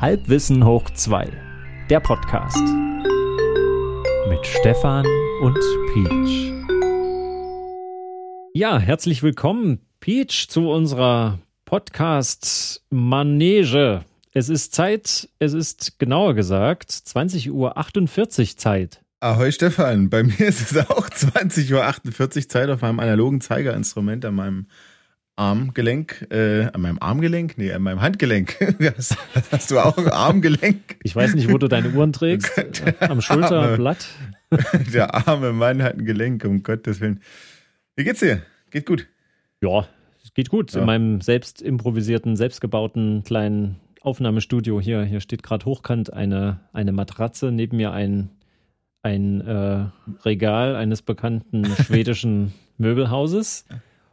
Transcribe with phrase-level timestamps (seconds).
[0.00, 1.28] Halbwissen hoch 2,
[1.90, 2.56] der Podcast.
[4.30, 5.04] Mit Stefan
[5.42, 5.58] und
[5.92, 6.54] Peach.
[8.54, 14.06] Ja, herzlich willkommen, Peach, zu unserer Podcast-Manege.
[14.32, 17.76] Es ist Zeit, es ist genauer gesagt 20.48 Uhr
[18.56, 19.02] Zeit.
[19.20, 21.84] Ahoi Stefan, bei mir ist es auch 20.48 Uhr
[22.48, 24.66] Zeit auf meinem analogen Zeigerinstrument an meinem
[25.40, 27.56] Armgelenk, äh, an meinem Armgelenk?
[27.56, 28.58] Nee, an meinem Handgelenk.
[28.96, 29.16] hast,
[29.50, 30.98] hast, du auch ein Armgelenk?
[31.02, 32.52] Ich weiß nicht, wo du deine Uhren trägst.
[33.00, 34.06] Am Schulterblatt.
[34.92, 37.22] Der arme Mann hat ein Gelenk, um Gottes Willen.
[37.96, 38.42] Wie geht's dir?
[38.70, 39.06] Geht gut?
[39.62, 39.88] Ja,
[40.22, 40.72] es geht gut.
[40.72, 40.80] Ja.
[40.80, 47.50] In meinem selbst improvisierten, selbstgebauten kleinen Aufnahmestudio hier, hier steht gerade hochkant eine, eine Matratze,
[47.50, 48.28] neben mir ein,
[49.00, 49.86] ein äh,
[50.22, 53.64] Regal eines bekannten schwedischen Möbelhauses.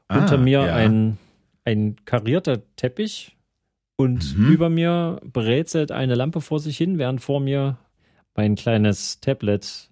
[0.07, 0.75] Ah, Unter mir ja.
[0.75, 1.17] ein,
[1.65, 3.35] ein karierter Teppich
[3.97, 4.51] und mhm.
[4.51, 7.77] über mir brezelt eine Lampe vor sich hin, während vor mir
[8.35, 9.89] mein kleines Tablet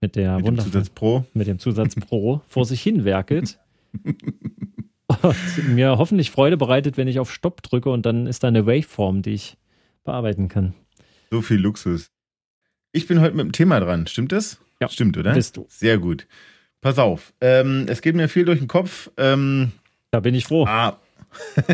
[0.00, 3.58] mit der mit dem Zusatz Pro, mit dem Zusatz Pro vor sich hin werkelt.
[5.22, 8.66] und mir hoffentlich Freude bereitet, wenn ich auf Stopp drücke und dann ist da eine
[8.66, 9.56] Waveform, die ich
[10.04, 10.74] bearbeiten kann.
[11.30, 12.10] So viel Luxus.
[12.92, 14.60] Ich bin heute mit dem Thema dran, stimmt das?
[14.80, 14.88] Ja.
[14.88, 15.32] Stimmt, oder?
[15.32, 15.66] Bist du.
[15.68, 16.26] Sehr gut.
[16.86, 19.10] Pass auf, ähm, es geht mir viel durch den Kopf.
[19.16, 19.72] Ähm,
[20.12, 20.66] da bin ich froh.
[20.68, 20.96] Ah.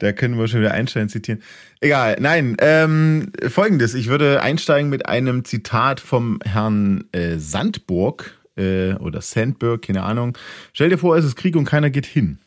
[0.00, 1.40] da können wir schon wieder Einstein zitieren.
[1.80, 2.56] Egal, nein.
[2.58, 9.82] Ähm, Folgendes, ich würde einsteigen mit einem Zitat vom Herrn äh, Sandburg äh, oder Sandburg,
[9.82, 10.36] keine Ahnung.
[10.72, 12.38] Stell dir vor, es ist Krieg und keiner geht hin.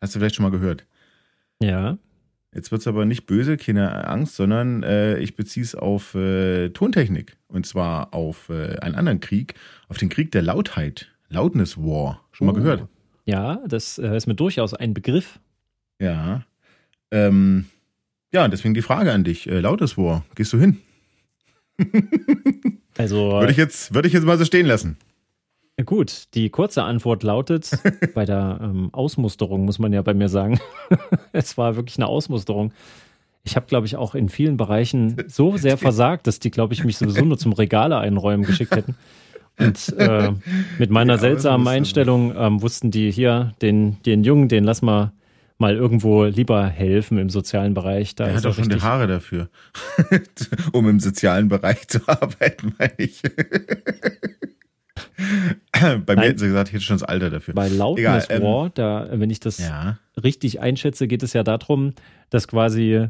[0.00, 0.84] Hast du vielleicht schon mal gehört?
[1.60, 1.98] Ja.
[2.54, 6.70] Jetzt wird es aber nicht böse, keine Angst, sondern äh, ich beziehe es auf äh,
[6.70, 7.36] Tontechnik.
[7.48, 9.54] Und zwar auf äh, einen anderen Krieg,
[9.88, 11.08] auf den Krieg der Lautheit.
[11.28, 12.24] Loudness War.
[12.32, 12.56] Schon mal oh.
[12.56, 12.88] gehört?
[13.26, 15.38] Ja, das äh, ist mir durchaus ein Begriff.
[16.00, 16.44] Ja.
[17.10, 17.66] Ähm,
[18.32, 19.46] ja, deswegen die Frage an dich.
[19.46, 20.78] Äh, Loudness War, gehst du hin?
[22.96, 23.32] also.
[23.32, 24.96] Würde ich, jetzt, würde ich jetzt mal so stehen lassen.
[25.84, 27.70] Gut, die kurze Antwort lautet,
[28.14, 30.58] bei der ähm, Ausmusterung muss man ja bei mir sagen,
[31.32, 32.72] es war wirklich eine Ausmusterung.
[33.44, 36.84] Ich habe, glaube ich, auch in vielen Bereichen so sehr versagt, dass die, glaube ich,
[36.84, 38.96] mich sowieso nur zum Regale einräumen geschickt hätten.
[39.56, 40.32] Und äh,
[40.78, 45.12] mit meiner ja, seltsamen Einstellung ähm, wussten die hier, den, den Jungen, den lass mal
[45.60, 48.14] mal irgendwo lieber helfen im sozialen Bereich.
[48.14, 49.48] Da er hat auch schon die Haare dafür,
[50.72, 53.22] um im sozialen Bereich zu arbeiten, meine ich.
[56.06, 57.54] Bei mir hätten sie gesagt, ich hätte schon das Alter dafür.
[57.54, 59.98] Bei Loudness Egal, ähm, War, da, wenn ich das ja.
[60.22, 61.92] richtig einschätze, geht es ja darum,
[62.30, 63.08] dass quasi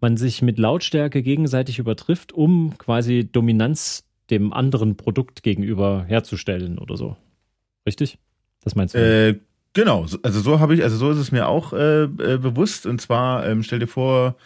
[0.00, 6.96] man sich mit Lautstärke gegenseitig übertrifft, um quasi Dominanz dem anderen Produkt gegenüber herzustellen oder
[6.96, 7.16] so.
[7.86, 8.18] Richtig?
[8.62, 8.98] Das meinst du?
[8.98, 9.40] Äh,
[9.72, 12.08] genau, also so habe ich, also so ist es mir auch äh, äh,
[12.38, 12.86] bewusst.
[12.86, 14.36] Und zwar, ähm, stell dir vor,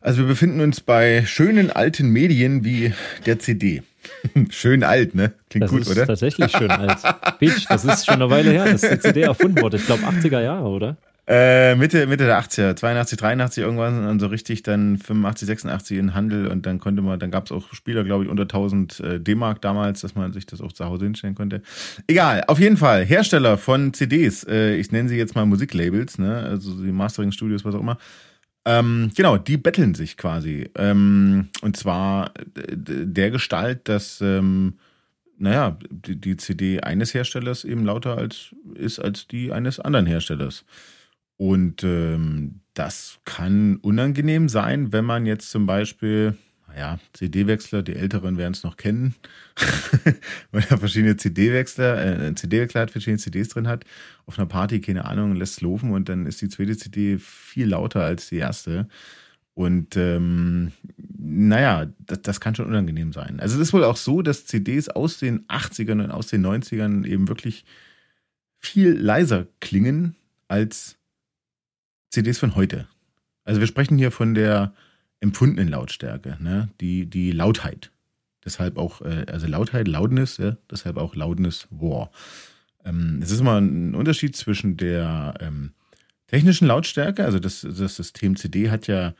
[0.00, 2.92] also wir befinden uns bei schönen alten Medien wie
[3.26, 3.82] der CD.
[4.50, 5.32] schön alt, ne?
[5.50, 6.06] Klingt das gut, oder?
[6.06, 6.98] Das ist tatsächlich schön alt.
[7.38, 9.76] Beach, das ist schon eine Weile her, dass die CD erfunden wurde.
[9.76, 10.96] Ich glaube 80er Jahre, oder?
[11.26, 16.14] Äh, Mitte, Mitte der 80er, 82, 83 irgendwann und so richtig dann 85, 86 in
[16.14, 19.20] Handel und dann konnte man, dann gab es auch Spieler, glaube ich, unter 1000 äh,
[19.20, 21.62] D-Mark damals, dass man sich das auch zu Hause hinstellen konnte.
[22.06, 26.40] Egal, auf jeden Fall, Hersteller von CDs, äh, ich nenne sie jetzt mal Musiklabels, ne,
[26.40, 27.96] also die Mastering-Studios, was auch immer,
[28.64, 30.70] ähm, genau, die betteln sich quasi.
[30.76, 34.74] Ähm, und zwar der Gestalt, dass, ähm,
[35.36, 40.64] naja, die, die, CD eines Herstellers eben lauter als, ist als die eines anderen Herstellers.
[41.36, 46.36] Und ähm, das kann unangenehm sein, wenn man jetzt zum Beispiel
[46.76, 49.14] ja, CD-Wechsler, die Älteren werden es noch kennen,
[50.52, 53.84] weil er verschiedene CD-Wechsler, äh, CD-Wechsler hat, verschiedene CDs drin hat,
[54.26, 58.02] auf einer Party, keine Ahnung, lässt laufen und dann ist die zweite CD viel lauter
[58.02, 58.88] als die erste.
[59.54, 63.38] Und ähm, naja, das, das kann schon unangenehm sein.
[63.38, 67.06] Also es ist wohl auch so, dass CDs aus den 80ern und aus den 90ern
[67.06, 67.64] eben wirklich
[68.58, 70.16] viel leiser klingen
[70.48, 70.96] als
[72.10, 72.88] CDs von heute.
[73.44, 74.74] Also wir sprechen hier von der
[75.24, 76.68] empfundenen Lautstärke, ne?
[76.80, 77.90] die, die Lautheit.
[78.44, 80.56] Deshalb auch, äh, also Lautheit, Loudness, ja?
[80.70, 82.10] deshalb auch Loudness War.
[82.84, 85.72] Ähm, es ist immer ein Unterschied zwischen der ähm,
[86.28, 89.14] technischen Lautstärke, also das, das System CD hat ja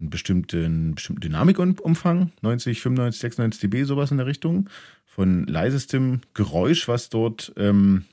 [0.00, 4.70] einen bestimmten, bestimmten Dynamikumfang, 90, 95, 96 dB, sowas in der Richtung,
[5.04, 8.04] von leisestem Geräusch, was dort ähm,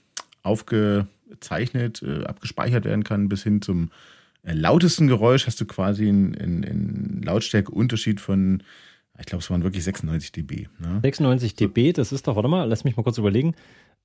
[0.44, 3.90] aufgezeichnet, äh, abgespeichert werden kann, bis hin zum
[4.56, 8.64] lautesten Geräusch hast du quasi einen, Lautstärkeunterschied von,
[9.20, 10.68] ich glaube, es waren wirklich 96 dB.
[10.80, 11.00] Ne?
[11.02, 13.56] 96 dB, das ist doch, warte mal, lass mich mal kurz überlegen.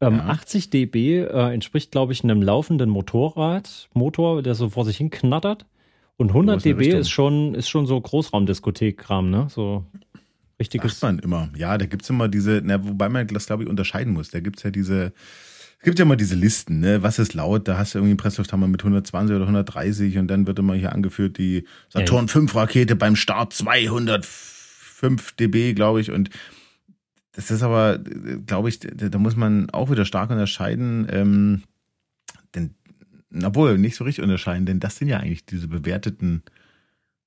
[0.00, 0.26] Ähm, ja.
[0.26, 5.10] 80 dB äh, entspricht, glaube ich, einem laufenden Motorrad, Motor, der so vor sich hin
[5.10, 5.66] knattert.
[6.16, 9.46] Und 100 dB ist schon, ist schon so Großraumdiskothek-Kram, ne?
[9.48, 9.86] So
[10.58, 11.00] richtiges.
[11.00, 11.48] Sagt man immer.
[11.56, 14.30] Ja, da gibt's immer diese, na, wobei man das, glaube ich, unterscheiden muss.
[14.30, 15.12] Da gibt's ja diese,
[15.82, 17.02] es gibt ja immer diese Listen, ne?
[17.02, 17.66] Was ist laut?
[17.66, 20.92] Da hast du irgendwie einen Presslufthammer mit 120 oder 130 und dann wird immer hier
[20.92, 26.12] angeführt, die Saturn 5 Rakete beim Start 205 dB, glaube ich.
[26.12, 26.30] Und
[27.32, 27.98] das ist aber,
[28.46, 31.08] glaube ich, da muss man auch wieder stark unterscheiden.
[31.10, 31.62] Ähm,
[32.54, 32.76] denn,
[33.42, 36.44] obwohl, nicht so richtig unterscheiden, denn das sind ja eigentlich diese bewerteten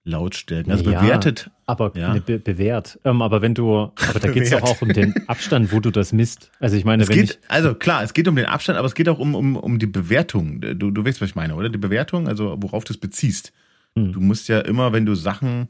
[0.06, 0.72] Lautstärken.
[0.72, 1.50] Also ja, bewertet.
[1.66, 2.14] Aber ja.
[2.14, 3.00] ne, be bewährt.
[3.04, 5.90] Ähm, aber wenn du, aber da geht es doch auch um den Abstand, wo du
[5.90, 6.52] das misst.
[6.60, 8.86] Also ich meine, es wenn geht, ich, also klar, es geht um den Abstand, aber
[8.86, 10.62] es geht auch um, um, um die Bewertung.
[10.62, 11.70] Du, du weißt, was ich meine, oder?
[11.70, 13.52] Die Bewertung, also worauf du es beziehst.
[13.96, 14.14] Hm.
[14.14, 15.70] Du musst ja immer, wenn du Sachen,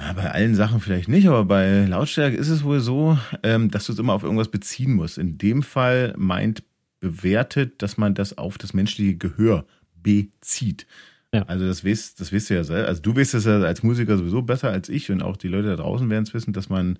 [0.00, 3.86] ja, bei allen Sachen vielleicht nicht, aber bei Lautstärke ist es wohl so, ähm, dass
[3.86, 5.16] du es immer auf irgendwas beziehen musst.
[5.16, 6.64] In dem Fall meint
[6.98, 9.64] bewertet, dass man das auf das menschliche Gehör
[10.02, 10.88] bezieht.
[11.34, 11.42] Ja.
[11.42, 12.88] Also das weißt, das weißt du ja selber.
[12.88, 15.68] Also du weißt es ja als Musiker sowieso besser als ich und auch die Leute
[15.68, 16.98] da draußen werden es wissen, dass man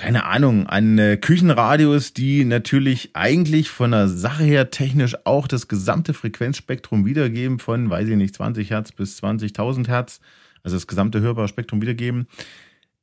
[0.00, 5.68] keine Ahnung, an äh, Küchenradios, die natürlich eigentlich von der Sache her technisch auch das
[5.68, 10.20] gesamte Frequenzspektrum wiedergeben von, weiß ich nicht, 20 Hertz bis 20.000 Hertz,
[10.62, 12.28] also das gesamte hörbare Spektrum wiedergeben.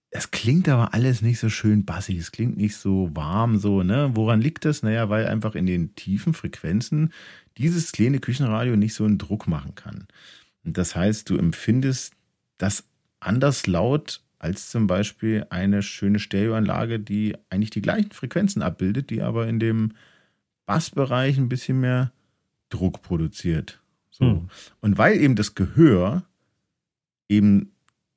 [0.10, 4.10] Es klingt aber alles nicht so schön bassig, es klingt nicht so warm, so, ne?
[4.16, 4.82] Woran liegt das?
[4.82, 7.14] Naja, weil einfach in den tiefen Frequenzen
[7.58, 10.08] dieses kleine Küchenradio nicht so einen Druck machen kann.
[10.64, 12.14] Und das heißt, du empfindest
[12.58, 12.84] das
[13.20, 19.22] anders laut als zum Beispiel eine schöne Stereoanlage, die eigentlich die gleichen Frequenzen abbildet, die
[19.22, 19.94] aber in dem
[20.66, 22.12] Bassbereich ein bisschen mehr
[22.70, 23.82] Druck produziert.
[24.12, 24.26] So.
[24.26, 24.50] Hm.
[24.82, 26.24] Und weil eben das Gehör
[27.30, 27.72] eben,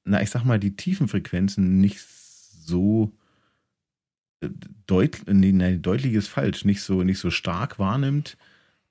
[0.05, 3.13] na, ich sag mal, die tiefen Frequenzen nicht so
[4.41, 4.51] äh,
[4.87, 8.37] deutlich, nee, nein, deutlich ist falsch, nicht so, nicht so stark wahrnimmt,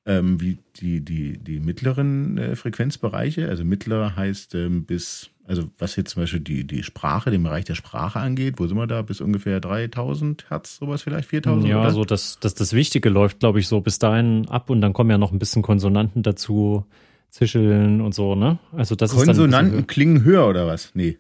[0.10, 3.48] ähm, wie die, die, die mittleren äh, Frequenzbereiche.
[3.48, 7.66] Also mittler heißt ähm, bis, also was jetzt zum Beispiel die, die Sprache, den Bereich
[7.66, 9.04] der Sprache angeht, wo sind wir da?
[9.04, 11.68] Bis ungefähr 3000 Hertz, sowas vielleicht, 4000?
[11.68, 11.92] Ja, oder?
[11.92, 15.12] so das, das, das Wichtige läuft, glaube ich, so bis dahin ab und dann kommen
[15.12, 16.86] ja noch ein bisschen Konsonanten dazu,
[17.30, 18.58] Zischeln und so, ne?
[18.72, 20.90] Also das Konsonanten klingen höher oder was?
[20.96, 21.20] Nee.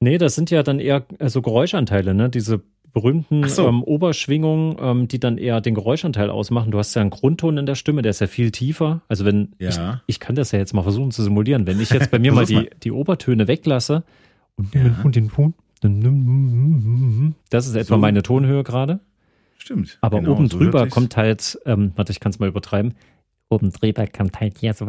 [0.00, 2.28] Nee, das sind ja dann eher also Geräuschanteile, ne?
[2.28, 2.60] Diese
[2.96, 3.68] berühmten so.
[3.68, 6.70] ähm, Oberschwingungen, ähm, die dann eher den Geräuschanteil ausmachen.
[6.70, 9.02] Du hast ja einen Grundton in der Stimme, der ist ja viel tiefer.
[9.06, 9.68] Also wenn ja.
[10.06, 12.32] ich, ich kann das ja jetzt mal versuchen zu simulieren, wenn ich jetzt bei mir
[12.34, 14.02] mal die, die Obertöne weglasse
[14.56, 14.96] und, ja.
[15.04, 15.52] und den Ton,
[17.50, 17.98] das ist etwa so.
[17.98, 19.00] meine Tonhöhe gerade.
[19.58, 19.98] Stimmt.
[20.00, 22.94] Aber genau, oben drüber so kommt halt, ähm, warte, ich kann es mal übertreiben,
[23.48, 24.86] oben drüber kommt halt hier so,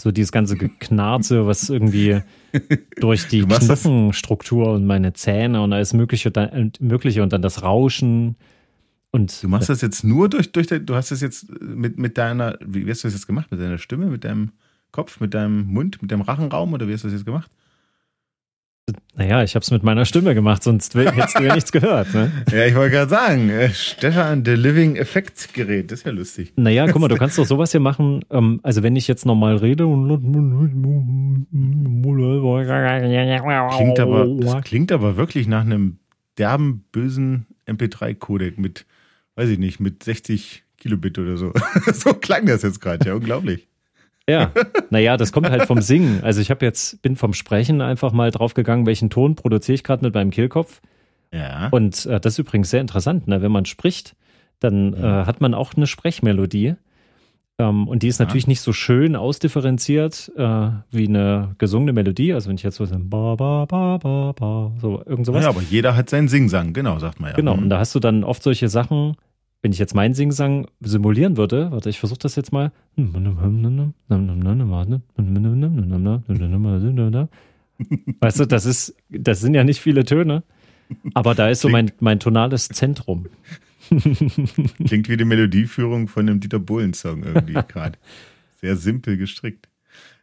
[0.00, 2.20] so dieses ganze Geknarze, was irgendwie
[3.00, 8.36] durch die Knochenstruktur und meine Zähne und alles Mögliche, dann, Mögliche und dann das Rauschen.
[9.10, 12.58] Und du machst das jetzt nur durch, durch du hast das jetzt mit, mit deiner,
[12.64, 13.50] wie hast du das jetzt gemacht?
[13.50, 14.52] Mit deiner Stimme, mit deinem
[14.90, 17.50] Kopf, mit deinem Mund, mit deinem Rachenraum oder wie hast du das jetzt gemacht?
[19.16, 22.12] Naja, ich habe es mit meiner Stimme gemacht, sonst hättest du ja nichts gehört.
[22.12, 22.32] Ne?
[22.52, 26.52] Ja, ich wollte gerade sagen, äh, Stefan, The Living Effect Gerät, das ist ja lustig.
[26.56, 28.24] Naja, guck mal, du kannst doch sowas hier machen.
[28.30, 30.08] Ähm, also wenn ich jetzt normal rede und
[33.76, 35.98] klingt aber, das klingt aber wirklich nach einem
[36.36, 38.84] derben, bösen MP3-Codec mit,
[39.36, 41.52] weiß ich nicht, mit 60 Kilobit oder so.
[41.92, 43.68] so klang das jetzt gerade, ja, unglaublich.
[44.28, 44.52] Ja,
[44.90, 46.22] naja, das kommt halt vom Singen.
[46.22, 50.04] Also ich habe jetzt, bin vom Sprechen einfach mal draufgegangen, welchen Ton produziere ich gerade
[50.04, 50.80] mit meinem Kehlkopf.
[51.32, 51.68] Ja.
[51.70, 53.42] Und äh, das ist übrigens sehr interessant, ne?
[53.42, 54.16] wenn man spricht,
[54.60, 55.04] dann mhm.
[55.04, 56.76] äh, hat man auch eine Sprechmelodie.
[57.58, 58.26] Ähm, und die ist ja.
[58.26, 62.32] natürlich nicht so schön ausdifferenziert äh, wie eine gesungene Melodie.
[62.32, 65.44] Also wenn ich jetzt so ba, ba, ba, ba, ba, so irgend sowas.
[65.44, 67.36] Ja, aber jeder hat seinen Singsang, genau, sagt man ja.
[67.36, 67.64] Genau, mhm.
[67.64, 69.16] und da hast du dann oft solche Sachen,
[69.64, 72.70] wenn ich jetzt meinen Singsang simulieren würde, warte, ich versuche das jetzt mal.
[78.20, 80.42] Weißt du, das ist, das sind ja nicht viele Töne,
[81.14, 83.24] aber da ist so mein, mein tonales Zentrum.
[83.88, 87.98] Klingt wie die Melodieführung von einem Dieter Bohlen-Song irgendwie gerade.
[88.60, 89.70] Sehr simpel gestrickt.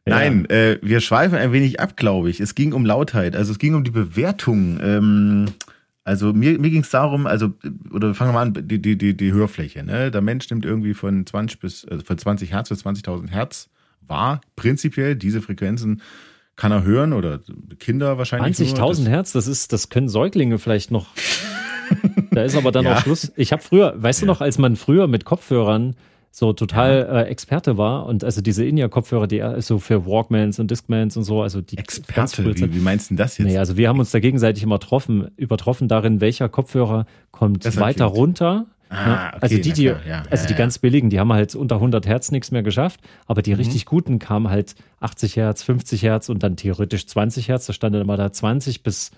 [0.05, 0.55] Nein, ja.
[0.55, 2.41] äh, wir schweifen ein wenig ab, glaube ich.
[2.41, 4.77] Es ging um Lautheit, also es ging um die Bewertung.
[4.83, 5.45] Ähm,
[6.03, 7.53] also mir, mir ging es darum, also,
[7.91, 9.83] oder fangen wir mal an, die, die, die, die Hörfläche.
[9.83, 10.09] Ne?
[10.09, 13.69] Der Mensch nimmt irgendwie von 20 bis, also von 20 Hertz bis 20.000 Hertz
[14.07, 14.41] wahr.
[14.55, 16.01] Prinzipiell diese Frequenzen
[16.55, 17.39] kann er hören oder
[17.79, 18.57] Kinder wahrscheinlich.
[18.57, 21.07] 20.000 Hertz, das ist, das können Säuglinge vielleicht noch.
[22.31, 22.95] da ist aber dann ja.
[22.95, 23.31] auch Schluss.
[23.35, 24.25] Ich habe früher, weißt ja.
[24.25, 25.95] du noch, als man früher mit Kopfhörern
[26.31, 27.21] so total ja.
[27.21, 31.41] äh, Experte war und also diese In-Ear-Kopfhörer, die so für Walkmans und Discmans und so,
[31.41, 33.47] also die Experte, wie, wie meinst du das jetzt?
[33.47, 37.77] Naja, also wir haben uns da gegenseitig immer troffen, übertroffen darin, welcher Kopfhörer kommt das
[37.77, 38.17] weiter klingt.
[38.17, 41.31] runter Ah, okay, also die, die, klar, ja, also ja, die ganz billigen, die haben
[41.31, 43.43] halt unter 100 Hertz nichts mehr geschafft, aber Mhm.
[43.43, 47.67] die richtig guten kamen halt 80 Hertz, 50 Hertz und dann theoretisch 20 Hertz.
[47.67, 49.11] Da stand dann immer da 20 bis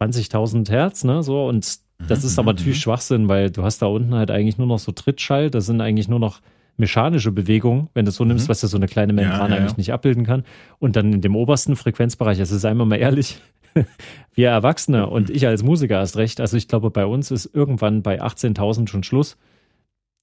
[0.00, 3.86] 20.000 Hertz, ne, so und das Mhm, ist aber natürlich Schwachsinn, weil du hast da
[3.86, 6.40] unten halt eigentlich nur noch so Trittschall, das sind eigentlich nur noch
[6.76, 9.40] mechanische Bewegungen, wenn du es so nimmst, was ja so eine kleine Membran Mhm.
[9.42, 9.76] Ja, ja, eigentlich ja.
[9.78, 10.44] nicht abbilden kann.
[10.80, 13.38] Und dann in dem obersten Frequenzbereich, also seien wir mal ehrlich,
[14.34, 18.02] wir Erwachsene und ich als Musiker erst recht, also ich glaube, bei uns ist irgendwann
[18.02, 19.36] bei 18.000 schon Schluss.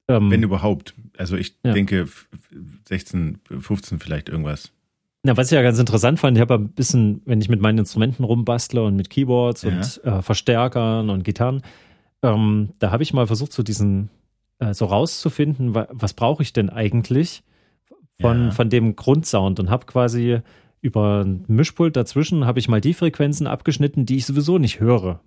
[0.09, 0.93] Ähm, Wenn überhaupt.
[1.17, 2.27] Also ich denke f-
[2.89, 4.71] 16, 15 vielleicht irgendwas.
[5.23, 7.77] Na, was ich ja ganz interessant fand, ich habe ein bisschen, wenn ich mit meinen
[7.77, 9.69] Instrumenten rumbastle und mit Keyboards Ja.
[9.69, 11.61] und äh, Verstärkern und Gitarren,
[12.23, 14.09] ähm, da habe ich mal versucht, so diesen,
[14.59, 17.43] äh, so rauszufinden, wa was brauche ich denn eigentlich
[18.19, 18.51] von, Ja.
[18.51, 20.39] von dem Grundsound und habe quasi
[20.81, 25.19] über ein Mischpult dazwischen habe ich mal die Frequenzen abgeschnitten, die ich sowieso nicht höre.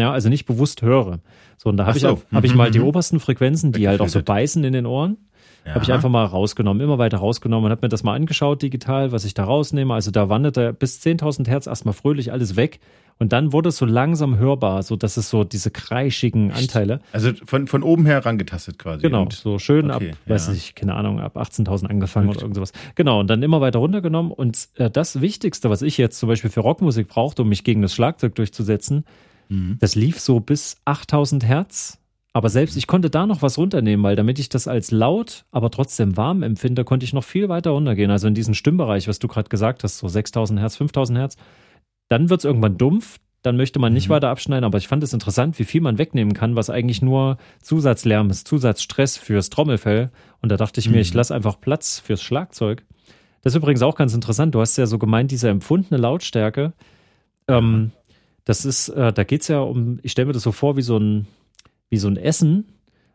[0.00, 1.18] Ja, also nicht bewusst höre.
[1.58, 2.22] So, und da habe ich, so.
[2.42, 2.86] ich Mhm, mal die mhm.
[2.86, 5.18] obersten Frequenzen, die halt auch so beißen in den Ohren.
[5.64, 5.74] Ja.
[5.74, 9.12] Habe ich einfach mal rausgenommen, immer weiter rausgenommen und habe mir das mal angeschaut digital,
[9.12, 9.94] was ich da rausnehme.
[9.94, 12.80] Also da wanderte bis 10.000 Hertz erstmal fröhlich alles weg
[13.20, 17.30] und dann wurde es so langsam hörbar, so dass es so diese kreischigen Anteile, Also
[17.44, 19.02] von, von oben her rangetastet quasi.
[19.02, 20.54] genau, Und, so schön okay, ab, weiß ja.
[20.54, 22.36] ich, keine Ahnung, ab 18.000 angefangen Gut.
[22.38, 22.72] oder irgend sowas.
[22.96, 26.50] Genau, und dann immer weiter runtergenommen und äh, das Wichtigste, was ich jetzt zum Beispiel
[26.50, 29.04] für Rockmusik brauchte, um mich gegen das Schlagzeug durchzusetzen,
[29.48, 29.76] Mhm.
[29.80, 31.98] das lief so bis 8000 Hertz.
[32.34, 35.70] Aber selbst ich konnte da noch was runternehmen, weil damit ich das als laut, aber
[35.70, 38.10] trotzdem warm empfinde, konnte ich noch viel weiter runtergehen.
[38.10, 41.36] Also in diesen Stimmbereich, was du gerade gesagt hast, so 6000 Hertz, 5000 Hertz.
[42.08, 43.18] Dann wird es irgendwann dumpf.
[43.42, 44.14] Dann möchte man nicht Mhm.
[44.14, 44.64] weiter abschneiden.
[44.64, 48.46] Aber ich fand es interessant, wie viel man wegnehmen kann, was eigentlich nur Zusatzlärm ist,
[48.48, 50.10] Zusatzstress fürs Trommelfell.
[50.40, 51.00] Und da dachte ich mir, Mhm.
[51.02, 52.84] ich lasse einfach Platz fürs Schlagzeug.
[53.42, 54.54] Das ist übrigens auch ganz interessant.
[54.54, 56.72] Du hast ja so gemeint, diese empfundene Lautstärke.
[57.48, 57.90] Ähm,
[58.44, 60.96] das ist, äh, da geht's ja um, ich stelle mir das so vor wie so
[60.96, 61.26] ein,
[61.92, 62.64] wie so ein Essen,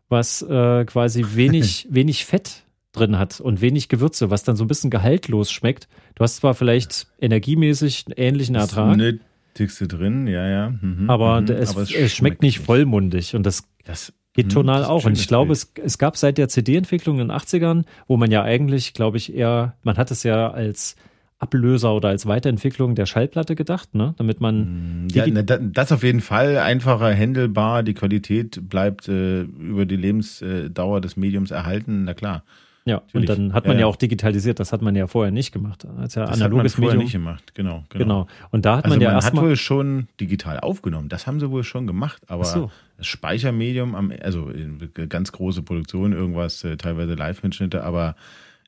[0.08, 4.68] was äh, quasi wenig, wenig Fett drin hat und wenig Gewürze, was dann so ein
[4.68, 5.90] bisschen gehaltlos schmeckt.
[6.14, 10.70] Du hast zwar vielleicht energiemäßig einen ähnlichen Das Ertrag, Nötigste drin, ja, ja.
[10.80, 14.82] Mhm, aber mhm, es, aber es schmeckt, nicht vollmundig und das Das geht Mhm, tonal
[14.82, 15.06] das auch.
[15.06, 18.44] Und ich glaube, es, es gab seit der CD-Entwicklung in den 80ern, wo man ja
[18.44, 20.96] eigentlich, glaube ich, eher, man hat es ja als
[21.40, 24.16] Ablöser oder als Weiterentwicklung der Schallplatte gedacht, ne?
[24.18, 29.42] damit man Mm, Ja, da- das auf jeden Fall einfacher, händelbar, die Qualität bleibt äh,
[29.42, 32.44] über die Lebensdauer des Mediums erhalten, na klar.
[32.86, 33.30] Ja, Natürlich.
[33.30, 33.88] und dann hat man Ja, ja, ja.
[33.88, 34.62] auch digitalisiert.
[34.62, 35.86] Das hat man ja vorher nicht gemacht.
[35.98, 37.04] Als ja Das analoges hat man vorher Medium.
[37.04, 37.84] nicht gemacht, genau.
[37.90, 38.04] Genau.
[38.24, 38.28] genau.
[38.52, 41.52] Und da hat Also man ja man hat wohl schon digital aufgenommen, das haben sie
[41.52, 42.72] wohl schon gemacht, aber so.
[42.98, 48.16] das Speichermedium, am, also äh, ganz große Produktion, irgendwas, äh, teilweise Live-Mitschnitte, aber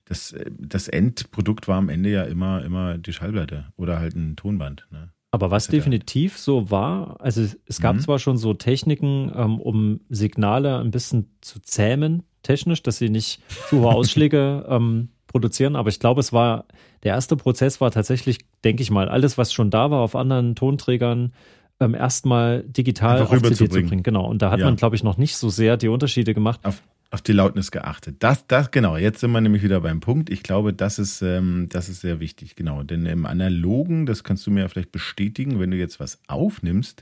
[0.10, 4.36] das, äh, das Endprodukt war am Ende ja immer, immer die Schallplatte oder halt ein
[4.36, 4.88] Tonband.
[4.92, 5.10] Ne?
[5.32, 8.00] Aber was definitiv so war, also es gab Mhm.
[8.01, 13.42] zwar schon so Techniken, ähm, um Signale ein bisschen zu zähmen, technisch, dass sie nicht
[13.70, 16.66] zu hohe Ausschläge ähm, produzieren, aber ich glaube, es war,
[17.04, 20.56] der erste Prozess war tatsächlich, denke ich mal, alles, was schon da war auf anderen
[20.56, 21.34] Tonträgern,
[21.80, 24.01] ähm, erstmal digital Einfach auf CD zu bringen.
[24.04, 24.25] Genau.
[24.28, 24.66] Und da hat Ja.
[24.66, 26.60] man, glaube ich, noch nicht so sehr die Unterschiede gemacht.
[26.63, 28.18] Auf, auf die Lautnis geachtet.
[28.20, 30.30] Das, das, genau, jetzt sind wir nämlich wieder beim Punkt.
[30.30, 32.84] Ich glaube, das ist, ähm, das ist sehr wichtig, genau.
[32.84, 37.01] Denn im Analogen, das kannst du mir ja vielleicht bestätigen, wenn du jetzt was aufnimmst,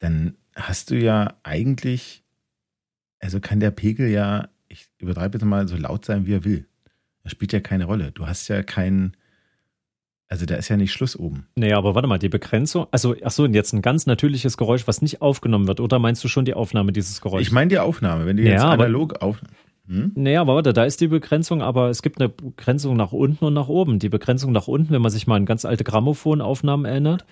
[0.00, 2.24] dann hast du ja eigentlich,
[3.20, 6.66] also kann der Pegel ja, ich übertreibe jetzt mal, so laut sein, wie er will.
[7.22, 8.10] Das spielt ja keine Rolle.
[8.12, 9.16] Du hast ja keinen,
[10.28, 11.46] also da ist ja nicht Schluss oben.
[11.54, 14.86] Nee, aber warte mal, die Begrenzung, also, ach so, und jetzt ein ganz natürliches Geräusch,
[14.86, 17.46] was nicht aufgenommen wird, oder meinst du schon die Aufnahme dieses Geräuschs?
[17.46, 19.40] Ich meine die Aufnahme, wenn Ja, jetzt analog auf.
[19.88, 20.12] Hm?
[20.16, 23.54] Naja, aber warte, da ist die Begrenzung, aber es gibt eine Begrenzung nach unten und
[23.54, 24.00] nach oben.
[24.00, 27.24] Die Begrenzung nach unten, wenn man sich mal an ganz alte Grammophon-Aufnahmen erinnert.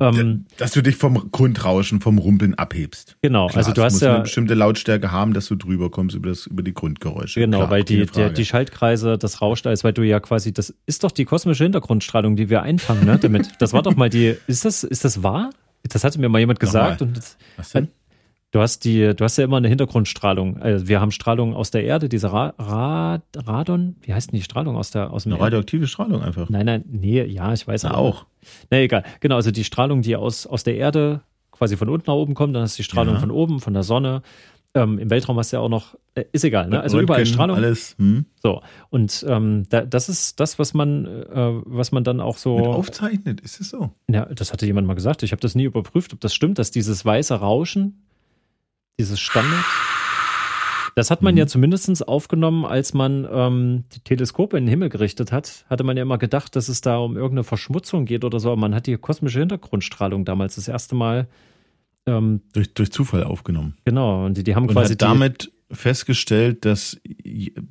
[0.00, 3.16] Ähm, Dass du dich vom Grundrauschen, vom Rumpeln abhebst.
[3.20, 6.30] genau, Klar, also du hast ja, eine bestimmte Lautstärke haben, dass du drüber kommst über,
[6.30, 7.40] das, über die Grundgeräusche.
[7.40, 10.74] genau, Klar, weil die, der, die Schaltkreise, das rauscht alles, weil du ja quasi, das
[10.86, 13.50] ist doch die kosmische Hintergrundstrahlung, die wir einfangen, ne, damit.
[13.58, 15.50] Das war doch mal die, ist das, ist das wahr?
[15.82, 17.08] Das hatte mir mal jemand gesagt Nochmal.
[17.08, 17.88] und das, Was denn?
[18.54, 20.58] Du hast die, du hast ja immer eine Hintergrundstrahlung.
[20.58, 24.44] Also wir haben Strahlung aus der Erde, diese Ra Ra Radon, wie heißt denn die
[24.44, 26.48] Strahlung aus der aus dem Eine Erd- radioaktive Strahlung einfach.
[26.50, 28.26] Nein, nein, nee, ja, ich weiß Na, auch.
[28.70, 29.02] Nee, egal.
[29.18, 32.54] Genau, also die Strahlung, die aus, aus der Erde quasi von unten nach oben kommt,
[32.54, 33.20] dann hast du die Strahlung Ja.
[33.20, 34.22] von oben, von der Sonne.
[34.72, 36.80] Ähm, Im Weltraum hast du ja auch noch, äh, ist egal, ne?
[36.80, 37.56] Also überall Röntgen, Strahlung.
[37.56, 38.24] Alles hm?
[38.40, 38.62] So.
[38.88, 41.26] Und ähm, da, das ist das, was man, äh,
[41.64, 42.58] was man dann auch Mit so.
[42.58, 43.90] aufzeichnet, ist es so?
[44.08, 45.24] Ja, das hatte jemand mal gesagt.
[45.24, 48.00] Ich habe das nie überprüft, ob das stimmt, dass dieses weiße Rauschen,
[48.98, 49.64] dieses Standard,
[50.94, 51.38] das hat man Mhm.
[51.38, 55.64] ja zumindest aufgenommen, als man ähm, die Teleskope in den Himmel gerichtet hat.
[55.68, 58.52] Hatte man ja immer gedacht, dass es da um irgendeine Verschmutzung geht oder so.
[58.52, 61.26] Aber man hat die kosmische Hintergrundstrahlung damals das erste Mal
[62.06, 63.76] Ähm, durch, durch Zufall aufgenommen.
[63.86, 67.00] Genau, und die, die haben und quasi hat damit festgestellt, dass,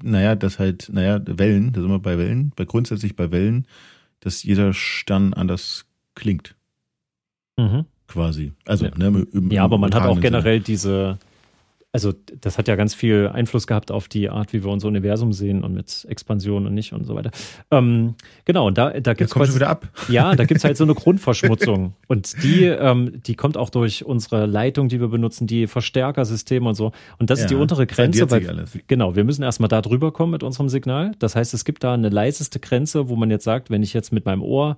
[0.03, 3.68] naja, dass halt, naja, Wellen, da sind wir bei Wellen, bei grundsätzlich bei Wellen,
[4.22, 6.56] dass jeder Stern anders klingt.
[7.58, 7.86] Mhm.
[8.13, 8.53] Quasi.
[8.65, 8.91] Also, ja.
[8.96, 10.65] ne, im, ja, aber man hat auch generell Sinne.
[10.65, 11.17] diese,
[11.91, 15.34] also das hat ja ganz viel Einfluss gehabt auf die Art, wie wir unser Universum
[15.34, 17.32] sehen und mit Expansion und nicht und so weiter.
[17.72, 18.13] Ähm,
[18.46, 19.88] genau, und da, da gibt es wieder ab.
[20.10, 21.93] Ja, da gibt es halt so eine Grundverschmutzung.
[22.08, 26.75] und die, ähm, die kommt auch durch unsere Leitung, die wir benutzen, die Verstärkersysteme und
[26.75, 26.91] so.
[27.17, 28.27] Und das ja, ist die untere Grenze.
[28.29, 28.77] Alles.
[28.86, 31.13] Genau, wir müssen erstmal da drüber kommen mit unserem Signal.
[31.17, 34.13] Das heißt, es gibt da eine leiseste Grenze, wo man jetzt sagt, wenn ich jetzt
[34.13, 34.77] mit meinem Ohr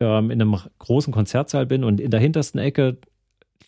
[0.00, 2.98] ähm, in einem großen Konzertsaal bin und in der hintersten Ecke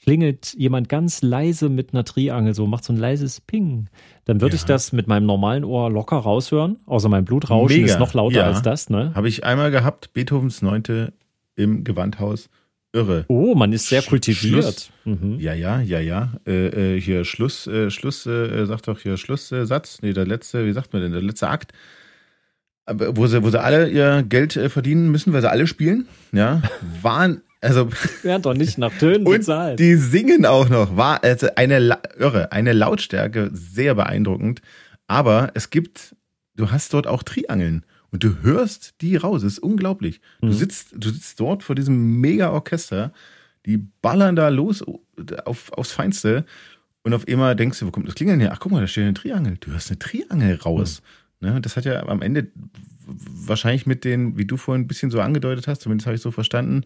[0.07, 3.89] klingelt jemand ganz leise mit einer Triangel, so macht so ein leises Ping,
[4.25, 4.61] dann würde ja.
[4.61, 6.79] ich das mit meinem normalen Ohr locker raushören.
[6.87, 7.93] Außer mein Blutrauschen Mega.
[7.93, 8.45] ist noch lauter ja.
[8.45, 8.89] als das.
[8.89, 9.13] Ne?
[9.15, 11.13] Habe ich einmal gehabt, Beethovens Neunte
[11.57, 12.49] im Gewandhaus.
[12.93, 13.25] Irre.
[13.29, 14.91] Oh, man ist sehr kultiviert.
[15.05, 15.39] Mhm.
[15.39, 16.33] Ja, ja, ja, ja.
[16.47, 19.99] Äh, äh, hier Schluss, äh, Schluss, äh, sagt doch hier Schlusssatz.
[20.03, 21.73] nee, der letzte, wie sagt man denn, der letzte Akt.
[22.89, 26.07] Wo sie, wo sie alle ihr Geld äh, verdienen müssen, weil sie alle spielen.
[26.33, 26.63] Ja,
[27.03, 27.89] waren also
[28.23, 29.73] werden doch nicht nach Tönen bezahlt.
[29.73, 30.97] Und die singen auch noch.
[30.97, 34.63] War also eine irre, eine Lautstärke sehr beeindruckend.
[35.09, 36.15] Aber es gibt,
[36.55, 39.43] du hast dort auch Triangeln und du hörst die raus.
[39.43, 40.21] Es ist unglaublich.
[40.41, 40.53] Du mhm.
[40.53, 43.13] sitzt, du sitzt dort vor diesem Mega-Orchester,
[43.65, 44.85] die ballern da los
[45.45, 46.45] auf, aufs Feinste
[47.03, 48.51] und auf einmal denkst du, wo kommt das Klingeln her?
[48.53, 49.57] Ach, guck mal, da steht eine Triangel.
[49.61, 51.01] Du hörst eine Triangel raus.
[51.01, 51.26] Mhm.
[51.47, 51.61] Ne?
[51.61, 52.49] Das hat ja am Ende
[53.07, 56.31] wahrscheinlich mit den, wie du vorhin ein bisschen so angedeutet hast, zumindest habe ich so
[56.31, 56.85] verstanden,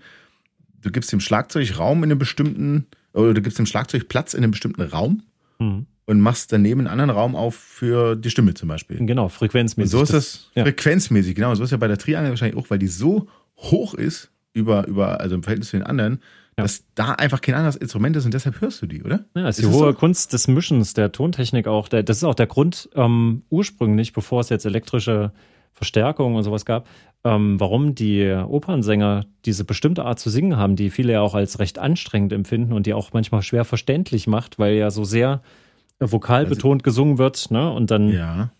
[0.82, 4.42] du gibst dem Schlagzeug Raum in einem bestimmten, oder du gibst dem Schlagzeug Platz in
[4.42, 5.22] einem bestimmten Raum
[5.58, 5.86] mhm.
[6.04, 8.98] und machst daneben einen anderen Raum auf für die Stimme zum Beispiel.
[8.98, 9.94] Genau, frequenzmäßig.
[9.94, 11.54] Und so ist das, das frequenzmäßig, genau.
[11.54, 15.20] So ist ja bei der Triangel wahrscheinlich auch, weil die so hoch ist über, über,
[15.20, 16.20] also im Verhältnis zu den anderen,
[16.60, 16.64] ja.
[16.64, 19.24] dass da einfach kein anderes Instrument ist und deshalb hörst du die, oder?
[19.34, 19.98] Ja, das ist, ist die hohe so?
[19.98, 21.88] Kunst des Mischens, der Tontechnik auch.
[21.88, 25.32] Der, das ist auch der Grund ähm, ursprünglich, bevor es jetzt elektrische
[25.72, 26.88] Verstärkung und sowas gab,
[27.24, 31.58] ähm, warum die Opernsänger diese bestimmte Art zu singen haben, die viele ja auch als
[31.58, 35.42] recht anstrengend empfinden und die auch manchmal schwer verständlich macht, weil ja so sehr
[35.98, 37.70] vokalbetont also, gesungen wird, ne?
[37.70, 38.50] Und dann ja.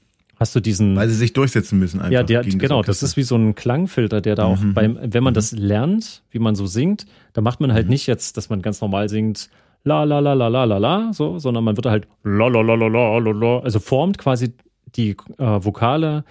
[0.40, 0.96] Hast du diesen.
[0.96, 2.12] Weil sie sich durchsetzen müssen einfach.
[2.12, 4.52] Ja, der, genau, das, das ist wie so ein Klangfilter, der da mhm.
[4.52, 5.36] auch beim, wenn man mhm.
[5.36, 7.90] das lernt, wie man so singt, da macht man halt mhm.
[7.90, 9.50] nicht jetzt, dass man ganz normal singt,
[9.84, 12.74] la la la la la la la, so, sondern man wird halt la la la
[12.74, 14.54] la la la la, also formt quasi
[14.96, 16.24] die äh, Vokale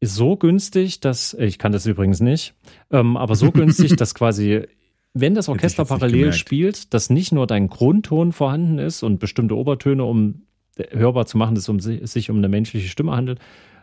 [0.00, 2.54] ist so günstig, dass, ich kann das übrigens nicht,
[2.90, 4.62] ähm, aber so günstig, dass quasi,
[5.12, 10.04] wenn das Orchester parallel spielt, dass nicht nur dein Grundton vorhanden ist und bestimmte Obertöne,
[10.04, 10.42] um
[10.90, 13.38] hörbar zu machen, dass es sich um eine menschliche Stimme handelt,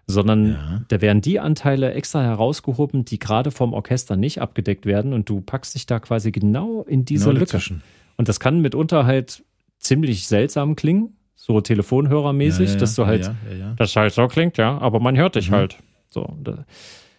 [0.08, 0.82] sondern ja.
[0.88, 5.42] da werden die Anteile extra herausgehoben, die gerade vom Orchester nicht abgedeckt werden und du
[5.42, 7.54] packst dich da quasi genau in diese genau Lücke.
[7.54, 7.82] Dazwischen.
[8.18, 9.44] Und das kann mitunter halt
[9.80, 13.32] ziemlich seltsam klingen, so Telefonhörermäßig, ja, ja, dass du halt,
[13.78, 15.56] das halt so klingt, ja, aber man hört dich mhm.
[15.56, 15.78] halt.
[16.10, 16.38] So,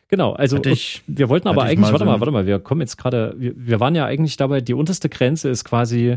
[0.09, 2.97] genau, also ich, wir wollten aber eigentlich, warte so mal, warte mal, wir kommen jetzt
[2.97, 6.17] gerade, wir, wir waren ja eigentlich dabei, die unterste Grenze ist quasi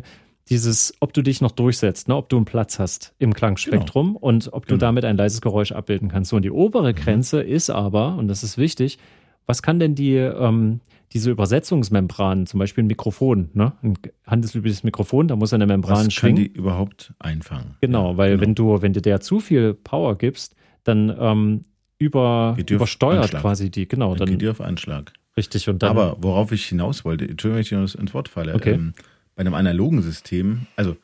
[0.49, 4.19] dieses, ob du dich noch durchsetzt, ne, ob du einen Platz hast im Klangspektrum genau.
[4.19, 4.79] und ob du genau.
[4.79, 6.31] damit ein leises Geräusch abbilden kannst.
[6.31, 6.95] So, und die obere mhm.
[6.95, 8.97] Grenze ist aber, und das ist wichtig,
[9.45, 10.81] was kann denn die, ähm,
[11.13, 13.73] diese Übersetzungsmembran, zum Beispiel ein Mikrofon, ne?
[13.81, 16.35] ein handelsübliches Mikrofon, da muss eine Membran was schwingen.
[16.37, 17.75] kann die überhaupt einfangen?
[17.81, 18.41] Genau, ja, weil genau.
[18.41, 21.61] wenn du, wenn du der zu viel Power gibst, dann ähm,
[21.97, 24.09] über, übersteuert quasi die, genau.
[24.11, 25.13] Dann, dann geht die auf Anschlag.
[25.35, 25.91] Richtig, und dann.
[25.91, 28.73] Aber worauf ich hinaus wollte, Entschuldigung, wenn ich ins Wort falle, okay.
[28.73, 28.93] ähm,
[29.39, 30.97] bei einem analogen System, also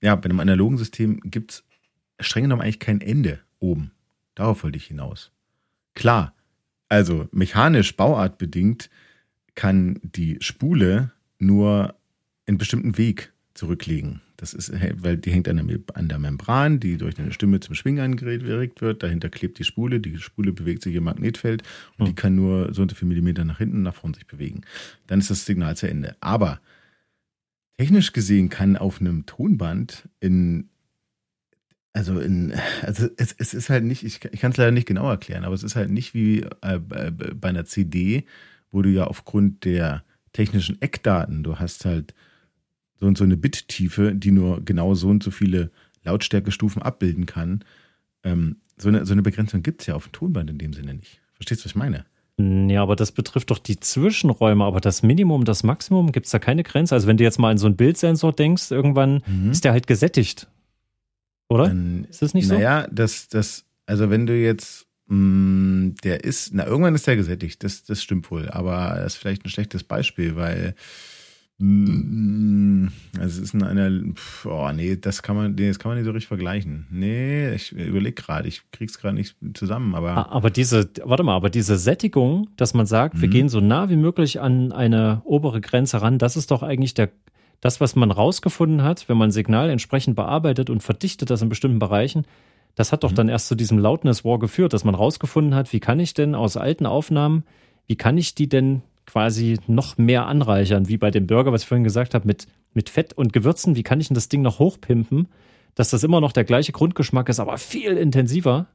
[0.00, 1.52] ja, bei einem analogen System gibt
[2.18, 3.92] es streng genommen eigentlich kein Ende oben.
[4.34, 5.30] Darauf wollte ich hinaus.
[5.94, 6.34] Klar,
[6.88, 8.90] also mechanisch, bauartbedingt
[9.54, 11.94] kann die Spule nur
[12.48, 14.20] einen bestimmten Weg zurücklegen.
[14.36, 17.76] Das ist, weil die hängt an der, an der Membran, die durch eine Stimme zum
[17.76, 19.04] Schwingen angeregt wird.
[19.04, 20.00] Dahinter klebt die Spule.
[20.00, 21.62] Die Spule bewegt sich im Magnetfeld
[21.98, 22.08] und mhm.
[22.08, 24.62] die kann nur so und so viele Millimeter nach hinten, nach vorne sich bewegen.
[25.06, 26.16] Dann ist das Signal zu Ende.
[26.18, 26.60] Aber
[27.78, 30.70] technisch gesehen kann auf einem Tonband in
[31.92, 35.08] also in, also es, es ist halt nicht, ich, ich kann es leider nicht genau
[35.08, 38.26] erklären, aber es ist halt nicht wie äh, bei einer CD,
[38.70, 42.14] wo du ja aufgrund der technischen Eckdaten, du hast halt
[43.00, 45.70] so und so eine Bit-Tiefe, die nur genau so und so viele
[46.04, 47.64] Lautstärkestufen abbilden kann.
[48.24, 50.94] Ähm, so, eine, so eine Begrenzung gibt es ja auf dem Tonband in dem Sinne
[50.94, 51.22] nicht.
[51.34, 52.04] Verstehst du, was ich meine?
[52.38, 56.38] Ja, aber das betrifft doch die Zwischenräume, aber das Minimum, das Maximum, gibt es da
[56.38, 56.94] keine Grenze?
[56.94, 59.50] Also wenn du jetzt mal an so einen Bildsensor denkst, irgendwann mhm.
[59.50, 60.46] ist der halt gesättigt.
[61.48, 61.68] Oder?
[61.68, 62.54] Dann, ist das nicht so?
[62.54, 67.16] Naja, das, das, also wenn du jetzt, mh, mm, der ist, na, irgendwann ist der
[67.16, 70.74] gesättigt, das, das stimmt wohl, aber das ist vielleicht ein schlechtes Beispiel, weil
[71.58, 72.88] Also
[73.18, 73.90] es ist in einer,
[74.44, 76.86] oh nee, das kann man, nee, das kann man nicht so richtig vergleichen.
[76.90, 81.48] Nee, ich überlege gerade, ich krieg's gerade nicht zusammen, aber Aber diese, warte mal, aber
[81.48, 83.32] diese Sättigung, dass man sagt, wir Mhm.
[83.32, 87.08] gehen so nah wie möglich an eine obere Grenze ran, das ist doch eigentlich der,
[87.62, 91.78] das, was man rausgefunden hat, wenn man Signal entsprechend bearbeitet und verdichtet das in bestimmten
[91.78, 92.26] Bereichen.
[92.74, 93.16] Das hat doch Mhm.
[93.16, 96.34] dann erst zu diesem Loudness War geführt, dass man rausgefunden hat, wie kann ich denn
[96.34, 97.44] aus alten Aufnahmen,
[97.86, 101.68] wie kann ich die denn quasi noch mehr anreichern, wie bei dem Burger, was ich
[101.68, 104.58] vorhin gesagt habe, mit, mit Fett und Gewürzen, wie kann ich denn das Ding noch
[104.58, 105.28] hochpimpen,
[105.74, 108.66] dass das immer noch der gleiche Grundgeschmack ist, aber viel intensiver.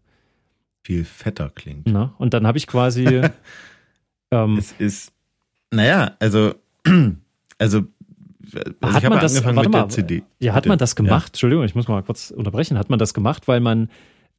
[0.83, 1.87] viel fetter klingt.
[1.87, 3.05] Na, und dann habe ich quasi
[4.31, 5.11] ähm, Es ist,
[5.71, 6.53] naja, also,
[7.57, 7.83] also,
[8.81, 10.23] also Hat man das- angefangen mit mal, der CD.
[10.39, 11.27] Ja, hat man das gemacht?
[11.33, 12.77] Entschuldigung, ich muss mal kurz unterbrechen.
[12.77, 13.89] Hat man das gemacht, weil man,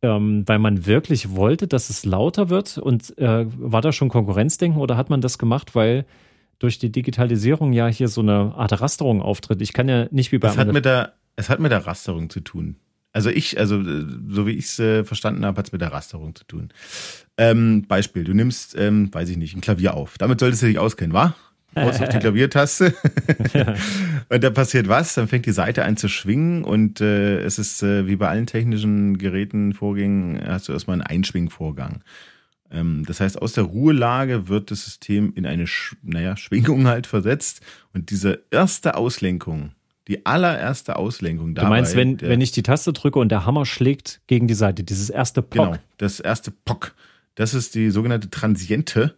[0.03, 2.79] ähm, weil man wirklich wollte, dass es lauter wird?
[2.79, 6.05] Und äh, war da schon Konkurrenzdenken oder hat man das gemacht, weil
[6.59, 9.63] durch die Digitalisierung ja hier so eine Art Rasterung auftritt?
[9.63, 12.31] Ich kann ja nicht wie bei Es hat mit der, es hat mit der Rasterung
[12.31, 12.77] zu tun.
[13.13, 15.93] Also ich, also äh, so wie ich es äh, verstanden habe, hat es mit der
[15.93, 16.71] Rasterung zu tun.
[17.37, 20.19] Ähm, Beispiel, du nimmst, ähm, weiß ich nicht, ein Klavier auf.
[20.19, 21.35] Damit solltest du dich auskennen, wa?
[21.75, 22.95] Aus auf die Klaviertaste.
[24.29, 27.83] und da passiert was, dann fängt die Seite an zu schwingen und äh, es ist
[27.83, 32.03] äh, wie bei allen technischen Geräten, Vorgängen, hast du erstmal einen Einschwingvorgang.
[32.71, 37.07] Ähm, das heißt, aus der Ruhelage wird das System in eine, Sch naja, Schwingung halt
[37.07, 37.61] versetzt
[37.93, 39.73] und diese erste Auslenkung,
[40.09, 43.67] die allererste Auslenkung Du meinst, wenn, der, wenn ich die Taste drücke und der Hammer
[43.67, 45.53] schlägt gegen die Seite, dieses erste Pock.
[45.53, 46.95] Genau, das erste Pock.
[47.35, 49.15] Das ist die sogenannte Transiente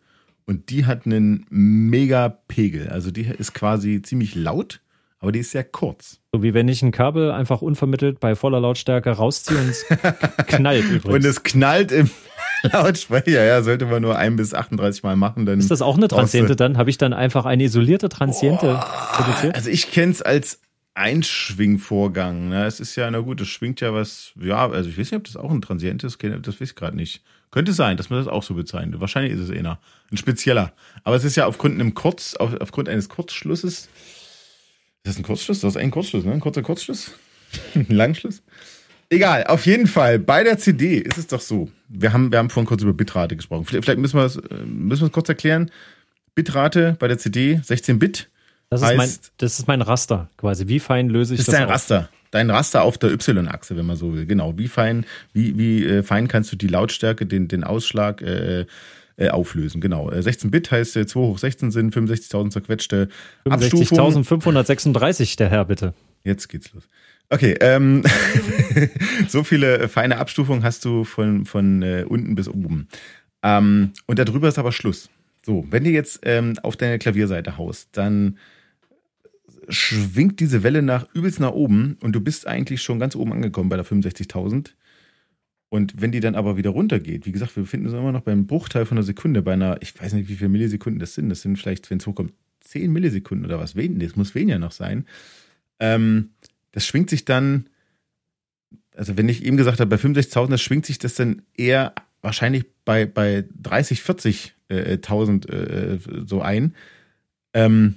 [0.46, 2.88] und die hat einen mega Pegel.
[2.88, 4.80] Also die ist quasi ziemlich laut,
[5.18, 6.20] aber die ist sehr kurz.
[6.32, 9.86] So wie wenn ich ein Kabel einfach unvermittelt bei voller Lautstärke rausziehe und es
[10.46, 11.14] knallt übrigens.
[11.14, 12.10] Und es knallt im
[12.72, 15.58] Lautsprecher, ja, sollte man nur ein bis 38 Mal machen, dann.
[15.58, 16.78] ist das auch eine Transiente dann?
[16.78, 18.80] Habe ich dann einfach eine isolierte Transiente
[19.12, 19.54] produziert?
[19.54, 20.60] Also ich kenne es als
[20.94, 22.48] Einschwingvorgang.
[22.48, 22.66] Ne?
[22.66, 25.24] Es ist ja, na gut, es schwingt ja was, ja, also ich weiß nicht, ob
[25.24, 27.22] das auch ein Transient ist, das weiß ich gerade nicht.
[27.50, 29.00] Könnte sein, dass man das auch so bezeichnet.
[29.00, 29.78] Wahrscheinlich ist es eher
[30.10, 30.72] ein spezieller.
[31.04, 33.72] Aber es ist ja aufgrund einem Kurz, auf, aufgrund eines Kurzschlusses.
[33.72, 33.88] Ist
[35.04, 35.60] das ein Kurzschluss?
[35.60, 36.32] Das ist ein Kurzschluss, ne?
[36.32, 37.12] Ein kurzer Kurzschluss?
[37.74, 38.42] ein Langschluss?
[39.10, 40.18] Egal, auf jeden Fall.
[40.18, 41.70] Bei der CD ist es doch so.
[41.88, 43.64] Wir haben, wir haben vorhin kurz über Bitrate gesprochen.
[43.64, 45.70] Vielleicht vielleicht müssen wir es, äh, müssen wir es kurz erklären.
[46.34, 48.30] Bitrate bei der CD 16 Bit.
[48.70, 50.66] Das ist, mein, heißt- das ist mein Raster quasi.
[50.68, 51.74] Wie fein löse ich Das das ist dein auf?
[51.74, 52.08] Raster.
[52.30, 54.26] Dein Raster auf der Y-Achse, wenn man so will.
[54.26, 54.58] Genau.
[54.58, 58.66] Wie fein, wie, wie äh, fein kannst du die Lautstärke, den, den Ausschlag äh,
[59.16, 59.80] äh, auflösen?
[59.80, 60.10] Genau.
[60.10, 63.08] Äh, 16 Bit heißt äh, 2 hoch 16 sind 65.000 zerquetschte
[63.48, 64.24] Abstufungen.
[64.24, 65.94] 65.536, der Herr, bitte.
[66.24, 66.88] Jetzt geht's los.
[67.30, 68.02] Okay, ähm,
[69.28, 72.88] so viele äh, feine Abstufungen hast du von, von äh, unten bis oben.
[73.42, 75.08] Ähm, und darüber ist aber Schluss.
[75.44, 78.38] So, wenn du jetzt ähm, auf deine Klavierseite haust, dann
[79.68, 83.68] schwingt diese Welle nach übelst nach oben und du bist eigentlich schon ganz oben angekommen
[83.68, 84.70] bei der 65.000.
[85.68, 88.46] Und wenn die dann aber wieder runtergeht, wie gesagt, wir befinden uns immer noch beim
[88.46, 91.28] Bruchteil von einer Sekunde, bei einer, ich weiß nicht, wie viele Millisekunden das sind.
[91.30, 93.74] Das sind vielleicht, wenn es hochkommt, 10 Millisekunden oder was.
[93.74, 95.06] Wen, das muss weniger noch sein.
[95.80, 96.30] Ähm,
[96.72, 97.66] das schwingt sich dann,
[98.94, 102.64] also wenn ich eben gesagt habe, bei 65.000, das schwingt sich das dann eher wahrscheinlich
[102.84, 106.74] bei, bei 30, 40.000 äh, so ein.
[107.52, 107.96] Ähm,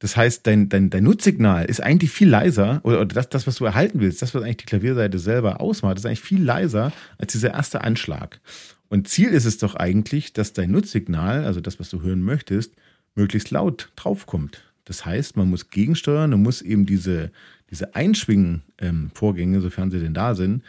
[0.00, 3.56] das heißt, dein, dein, dein Nutzsignal ist eigentlich viel leiser, oder, oder das, das, was
[3.56, 7.32] du erhalten willst, das, was eigentlich die Klavierseite selber ausmacht, ist eigentlich viel leiser als
[7.32, 8.40] dieser erste Anschlag.
[8.88, 12.74] Und Ziel ist es doch eigentlich, dass dein Nutzsignal, also das, was du hören möchtest,
[13.14, 14.62] möglichst laut draufkommt.
[14.84, 17.30] Das heißt, man muss gegensteuern, man muss eben diese,
[17.70, 20.62] diese Einschwingen-Vorgänge, sofern sie denn da sind,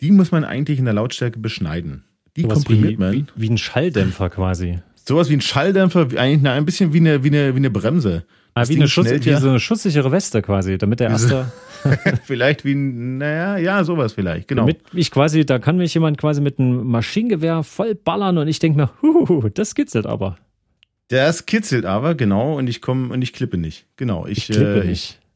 [0.00, 2.04] die muss man eigentlich in der Lautstärke beschneiden.
[2.36, 3.12] Die Sowas komprimiert wie, man.
[3.12, 4.78] wie, wie ein Schalldämpfer quasi.
[4.94, 8.24] Sowas wie ein Schalldämpfer, wie- eigentlich ein bisschen wie eine, wie eine, wie eine Bremse.
[8.58, 11.52] Ah, wie, eine Schuss, wie so eine schusssichere Weste quasi, damit der erste,
[12.24, 14.62] vielleicht wie ein, naja, ja, sowas vielleicht, genau.
[14.62, 18.58] damit ich quasi, da kann mich jemand quasi mit einem Maschinengewehr voll ballern und ich
[18.58, 20.36] denke mir, huhuhu, das kitzelt aber.
[21.08, 23.86] Das kitzelt aber, genau, und ich komme und ich klippe nicht.
[23.96, 25.18] Genau, ich, Ich klippe äh, nicht.
[25.20, 25.28] Ich,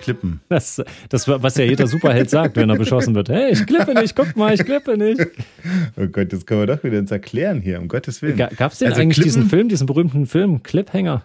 [0.00, 0.40] klippen.
[0.48, 3.28] Das, das, was ja jeder Superheld sagt, wenn er beschossen wird.
[3.28, 5.20] Hey, ich klippe nicht, guck mal, ich klippe nicht.
[5.96, 8.36] Oh Gott, das können wir doch wieder uns erklären hier, um Gottes Willen.
[8.36, 11.22] Gab es denn Also eigentlich Klippen- diesen Film, diesen berühmten Film, Cliffhanger?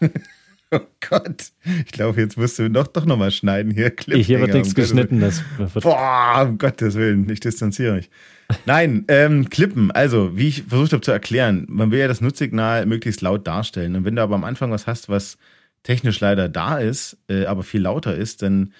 [0.72, 3.92] Oh Gott, ich glaube, jetzt musst du doch, doch nochmal schneiden hier.
[4.04, 5.20] Hier wird nichts um geschnitten.
[5.20, 8.10] Das wird, Boah, um Gottes Willen, ich distanziere mich.
[8.64, 12.86] Nein, ähm, Klippen, also wie ich versucht habe zu erklären, man will ja das Nutzsignal
[12.86, 13.94] möglichst laut darstellen.
[13.94, 15.38] Und wenn du aber am Anfang was hast, was
[15.82, 18.72] technisch leider da ist, äh, aber viel lauter ist, dann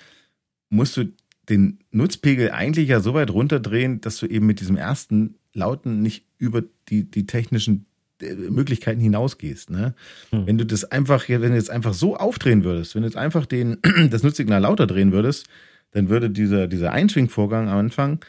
[0.69, 1.13] musst du
[1.49, 6.27] den Nutzpegel eigentlich ja so weit runterdrehen, dass du eben mit diesem ersten Lauten nicht
[6.39, 7.87] über die, die technischen
[8.21, 9.71] Möglichkeiten hinausgehst.
[9.71, 9.95] Ne?
[10.31, 10.47] Hm.
[10.47, 13.47] Wenn du das einfach, wenn du jetzt einfach so aufdrehen würdest, wenn du jetzt einfach
[13.47, 13.79] den,
[14.11, 15.47] das Nutzsignal lauter drehen würdest,
[15.93, 18.21] dann würde dieser, dieser Einschwingvorgang am Anfang,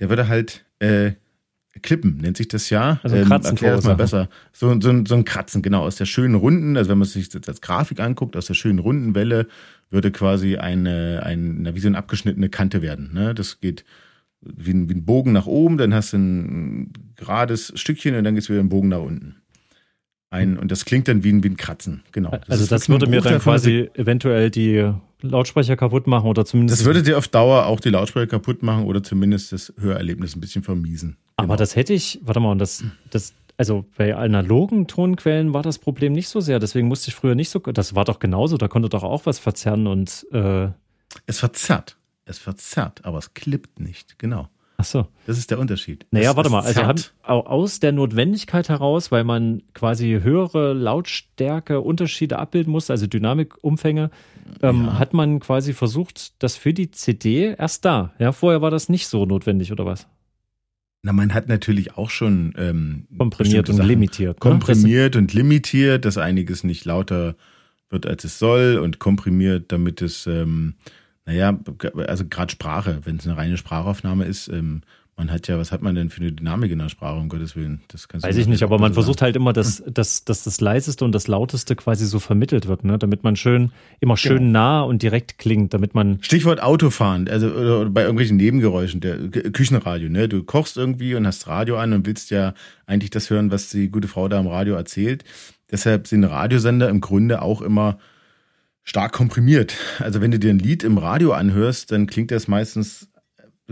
[0.00, 1.12] der würde halt äh,
[1.80, 3.00] Klippen nennt sich das ja.
[3.02, 4.28] Also ähm, Kratzen das mal besser.
[4.52, 7.48] So, so, so ein Kratzen, genau, aus der schönen runden, also wenn man sich das
[7.48, 9.46] als Grafik anguckt, aus der schönen runden Welle
[9.88, 13.14] würde quasi eine, eine wie so eine abgeschnittene Kante werden.
[13.14, 13.34] Ne?
[13.34, 13.84] Das geht
[14.42, 18.34] wie ein, wie ein Bogen nach oben, dann hast du ein gerades Stückchen und dann
[18.34, 19.36] geht es wieder ein Bogen nach unten.
[20.30, 22.30] Ein, und das klingt dann wie ein, wie ein Kratzen, genau.
[22.30, 26.80] Das also das würde mir dann quasi eventuell die Lautsprecher kaputt machen oder zumindest.
[26.80, 30.40] Das würde dir auf Dauer auch die Lautsprecher kaputt machen oder zumindest das Hörerlebnis ein
[30.40, 31.18] bisschen vermiesen.
[31.36, 31.56] Aber genau.
[31.56, 36.12] das hätte ich, warte mal, und das, das, also bei analogen Tonquellen war das Problem
[36.12, 36.58] nicht so sehr.
[36.58, 39.38] Deswegen musste ich früher nicht so, das war doch genauso, da konnte doch auch was
[39.38, 40.26] verzerren und.
[40.32, 40.68] Äh
[41.26, 41.98] es verzerrt.
[42.24, 44.48] Es verzerrt, aber es klippt nicht, genau.
[44.82, 45.06] Ach so.
[45.26, 46.06] Das ist der Unterschied.
[46.10, 46.62] Naja, es, warte mal.
[46.62, 53.06] Also haben, aus der Notwendigkeit heraus, weil man quasi höhere Lautstärke Unterschiede abbilden muss, also
[53.06, 54.10] Dynamikumfänge,
[54.60, 54.98] ähm, ja.
[54.98, 58.12] hat man quasi versucht, das für die CD erst da.
[58.18, 60.08] Ja, vorher war das nicht so notwendig oder was?
[61.02, 64.36] Na, man hat natürlich auch schon ähm, komprimiert und Sachen limitiert.
[64.36, 64.40] Ne?
[64.40, 67.36] Komprimiert und limitiert, dass einiges nicht lauter
[67.88, 70.74] wird, als es soll, und komprimiert, damit es ähm,
[71.24, 71.58] naja,
[72.06, 74.82] also gerade Sprache, wenn es eine reine Sprachaufnahme ist, ähm,
[75.16, 77.54] man hat ja, was hat man denn für eine Dynamik in der Sprache, um Gottes
[77.54, 77.82] Willen?
[77.88, 81.04] Das kannst Weiß ich nicht, aber man versucht halt immer, dass, dass, dass das Leiseste
[81.04, 82.98] und das Lauteste quasi so vermittelt wird, ne?
[82.98, 84.52] damit man schön, immer schön genau.
[84.52, 86.18] nah und direkt klingt, damit man.
[86.22, 90.28] Stichwort Autofahren, also oder, oder bei irgendwelchen Nebengeräuschen, der Küchenradio, ne?
[90.28, 92.54] Du kochst irgendwie und hast Radio an und willst ja
[92.86, 95.24] eigentlich das hören, was die gute Frau da am Radio erzählt.
[95.70, 97.98] Deshalb sind Radiosender im Grunde auch immer
[98.84, 99.74] stark komprimiert.
[100.00, 103.08] Also wenn du dir ein Lied im Radio anhörst, dann klingt das meistens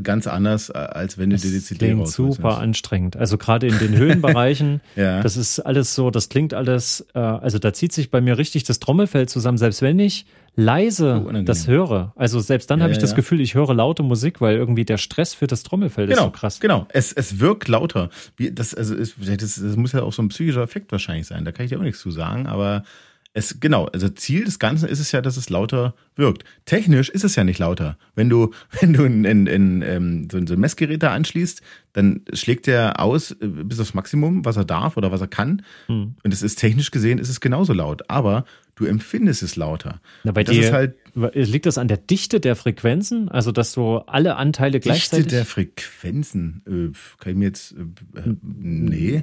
[0.02, 3.16] ganz anders, äh, als wenn du das dir die CD klingt super anstrengend.
[3.16, 5.20] Also gerade in den Höhenbereichen, ja.
[5.20, 8.64] das ist alles so, das klingt alles, äh, also da zieht sich bei mir richtig
[8.64, 12.12] das Trommelfell zusammen, selbst wenn ich leise oh, das höre.
[12.16, 14.84] Also selbst dann ja, habe ich ja, das Gefühl, ich höre laute Musik, weil irgendwie
[14.84, 16.60] der Stress für das Trommelfell genau, ist so krass.
[16.60, 18.10] Genau, es, es wirkt lauter.
[18.36, 21.44] Wie, das, also ist, das, das muss ja auch so ein psychischer Effekt wahrscheinlich sein,
[21.44, 22.84] da kann ich dir auch nichts zu sagen, aber
[23.32, 26.44] es, genau, also Ziel des Ganzen ist es ja, dass es lauter wirkt.
[26.64, 27.96] Technisch ist es ja nicht lauter.
[28.16, 31.62] Wenn du, wenn du in, in, in, ähm, so ein Messgerät da anschließt,
[31.92, 35.62] dann schlägt er aus äh, bis aufs Maximum, was er darf oder was er kann.
[35.86, 36.16] Hm.
[36.22, 38.10] Und es ist technisch gesehen, ist es genauso laut.
[38.10, 40.00] Aber du empfindest es lauter.
[40.24, 43.28] Na, bei das dir, halt, liegt das an der Dichte der Frequenzen?
[43.28, 45.26] Also, dass du alle Anteile gleichzeitig.
[45.26, 46.62] Dichte der Frequenzen?
[46.66, 47.76] Äh, kann ich mir jetzt.
[48.16, 49.22] Äh, äh nee.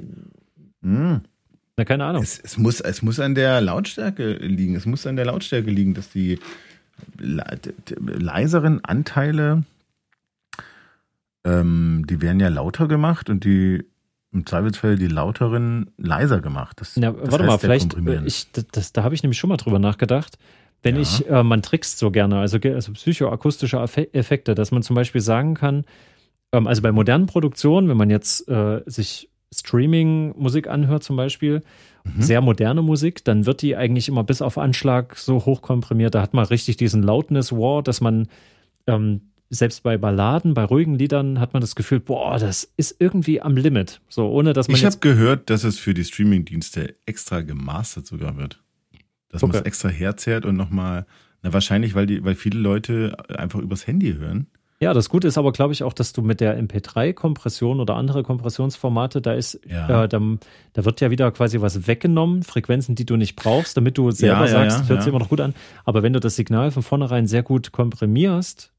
[0.82, 1.20] Hm.
[1.78, 2.24] Na, keine Ahnung.
[2.24, 4.74] Es, es, muss, es muss an der Lautstärke liegen.
[4.74, 6.40] Es muss an der Lautstärke liegen, dass die
[7.16, 9.62] leiseren Anteile,
[11.44, 13.84] ähm, die werden ja lauter gemacht und die
[14.32, 16.80] im Zweifelsfall die lauteren leiser gemacht.
[16.80, 19.78] Das, das warte mal, vielleicht, äh, ich, das, da habe ich nämlich schon mal drüber
[19.78, 20.36] nachgedacht.
[20.82, 21.02] Wenn ja.
[21.02, 23.78] ich, äh, man trickst so gerne, also, also psychoakustische
[24.12, 25.84] Effekte, dass man zum Beispiel sagen kann,
[26.50, 31.62] ähm, also bei modernen Produktionen, wenn man jetzt äh, sich Streaming-Musik anhört zum Beispiel,
[32.04, 32.22] mhm.
[32.22, 36.14] sehr moderne Musik, dann wird die eigentlich immer bis auf Anschlag so hochkomprimiert.
[36.14, 38.28] Da hat man richtig diesen Loudness-War, dass man
[38.86, 43.40] ähm, selbst bei Balladen, bei ruhigen Liedern hat man das Gefühl, boah, das ist irgendwie
[43.40, 44.00] am Limit.
[44.08, 44.76] So, ohne dass man.
[44.76, 48.62] Ich habe gehört, dass es für die Streaming-Dienste extra gemastert sogar wird.
[49.30, 49.52] Dass okay.
[49.52, 51.06] man es extra herzehrt und nochmal,
[51.42, 54.48] na wahrscheinlich, weil die, weil viele Leute einfach übers Handy hören.
[54.80, 58.22] Ja, das Gute ist aber, glaube ich, auch, dass du mit der MP3-Kompression oder andere
[58.22, 60.04] Kompressionsformate, da ist, ja.
[60.04, 60.20] äh, da,
[60.72, 64.42] da, wird ja wieder quasi was weggenommen, Frequenzen, die du nicht brauchst, damit du selber
[64.42, 65.54] ja, sagst, ja, hört sich immer noch gut an.
[65.84, 68.72] Aber wenn du das Signal von vornherein sehr gut komprimierst,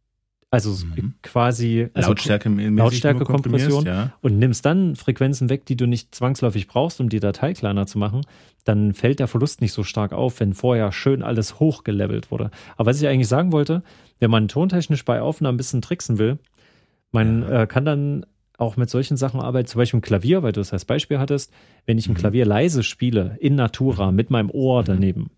[0.52, 1.14] also mhm.
[1.22, 4.14] quasi also Lautstärke, Lautstärke Kompression ja.
[4.22, 8.00] und nimmst dann Frequenzen weg, die du nicht zwangsläufig brauchst, um die Datei kleiner zu
[8.00, 8.22] machen,
[8.64, 12.50] dann fällt der Verlust nicht so stark auf, wenn vorher schön alles hochgelevelt wurde.
[12.78, 13.84] Aber was ich eigentlich sagen wollte,
[14.20, 16.40] wenn man tontechnisch bei Aufnahmen ein bisschen tricksen will,
[17.12, 17.64] man ja.
[17.64, 18.26] äh, kann dann
[18.58, 21.54] auch mit solchen Sachen arbeiten, zum Beispiel ein Klavier, weil du es als Beispiel hattest,
[21.86, 22.18] wenn ich ein mhm.
[22.18, 24.16] Klavier leise spiele, in Natura, mhm.
[24.16, 24.86] mit meinem Ohr mhm.
[24.86, 25.30] daneben,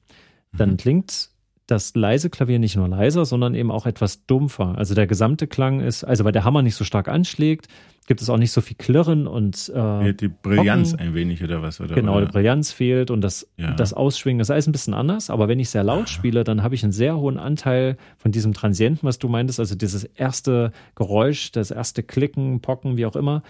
[0.54, 1.30] dann klingt
[1.71, 4.77] das leise Klavier nicht nur leiser, sondern eben auch etwas dumpfer.
[4.77, 7.67] Also der gesamte Klang ist, also weil der Hammer nicht so stark anschlägt,
[8.07, 11.07] gibt es auch nicht so viel Klirren und äh, die Brillanz Hocken.
[11.07, 12.25] ein wenig oder was oder genau oder?
[12.25, 13.71] die Brillanz fehlt und das ja.
[13.73, 15.29] das Ausschwingen das ist alles ein bisschen anders.
[15.29, 18.53] Aber wenn ich sehr laut spiele, dann habe ich einen sehr hohen Anteil von diesem
[18.53, 23.43] Transienten, was du meintest, also dieses erste Geräusch, das erste Klicken, Pocken, wie auch immer.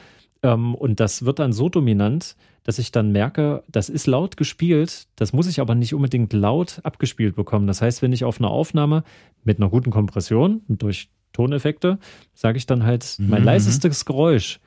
[0.44, 5.08] Ähm, und das wird dann so dominant, dass ich dann merke, das ist laut gespielt,
[5.16, 7.68] das muss ich aber nicht unbedingt laut abgespielt bekommen.
[7.68, 9.04] Das heißt, wenn ich auf einer Aufnahme
[9.44, 11.98] mit einer guten Kompression durch Toneffekte,
[12.34, 13.46] sage ich dann halt, mein mhm.
[13.46, 14.60] leisestes Geräusch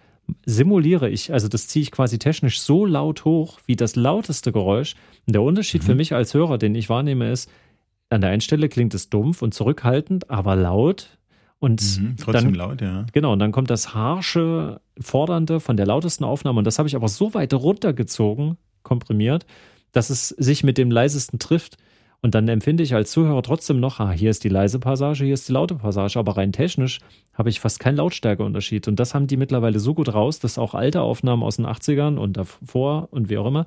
[0.47, 4.95] simuliere ich, also das ziehe ich quasi technisch so laut hoch, wie das lauteste Geräusch.
[5.27, 5.87] Und der Unterschied mhm.
[5.87, 7.51] für mich als Hörer, den ich wahrnehme, ist,
[8.11, 11.19] an der einen Stelle klingt es dumpf und zurückhaltend, aber laut.
[11.59, 13.07] Und mhm, trotzdem dann, laut, ja.
[13.13, 16.59] Genau, und dann kommt das harsche, fordernde von der lautesten Aufnahme.
[16.59, 19.47] Und das habe ich aber so weit runtergezogen, komprimiert,
[19.93, 21.77] dass es sich mit dem leisesten trifft.
[22.23, 25.35] Und dann empfinde ich als Zuhörer trotzdem noch, ah, hier ist die leise Passage, hier
[25.35, 27.01] ist die laute Passage, aber rein technisch
[27.35, 28.89] habe ich fast keinen Lautstärkeunterschied.
[28.89, 32.17] Und das haben die mittlerweile so gut raus, dass auch alte Aufnahmen aus den 80ern
[32.17, 33.67] und davor und wie auch immer,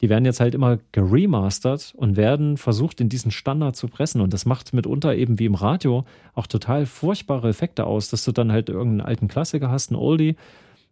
[0.00, 4.20] die werden jetzt halt immer geremastert und werden versucht, in diesen Standard zu pressen.
[4.20, 8.32] Und das macht mitunter eben wie im Radio auch total furchtbare Effekte aus, dass du
[8.32, 10.36] dann halt irgendeinen alten Klassiker hast, einen Oldie,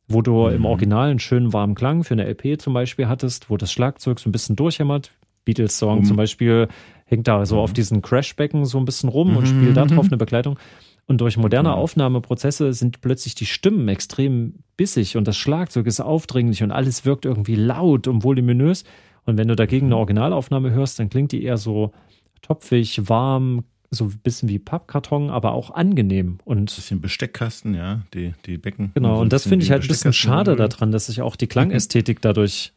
[0.08, 0.56] wo du mhm.
[0.56, 4.18] im Original einen schönen warmen Klang für eine LP zum Beispiel hattest, wo das Schlagzeug
[4.18, 5.12] so ein bisschen durchhämmert.
[5.44, 6.04] Beatles-Song um.
[6.04, 6.68] zum Beispiel
[7.06, 7.60] hängt da so mhm.
[7.60, 9.36] auf diesen Crashbecken so ein bisschen rum mhm.
[9.38, 10.58] und spielt da drauf eine Begleitung.
[11.06, 11.74] Und durch moderne mhm.
[11.74, 17.26] Aufnahmeprozesse sind plötzlich die Stimmen extrem bissig und das Schlagzeug ist aufdringlich und alles wirkt
[17.26, 18.84] irgendwie laut und voluminös.
[19.26, 20.00] Und wenn du dagegen eine mhm.
[20.00, 21.92] Originalaufnahme hörst, dann klingt die eher so
[22.40, 26.38] topfig, warm, so ein bisschen wie Pappkarton, aber auch angenehm.
[26.44, 28.90] Und ein bisschen Besteckkasten, ja, die, die Becken.
[28.94, 32.20] Genau, und das finde ich halt ein bisschen schade daran, dass sich auch die Klangästhetik
[32.20, 32.72] dadurch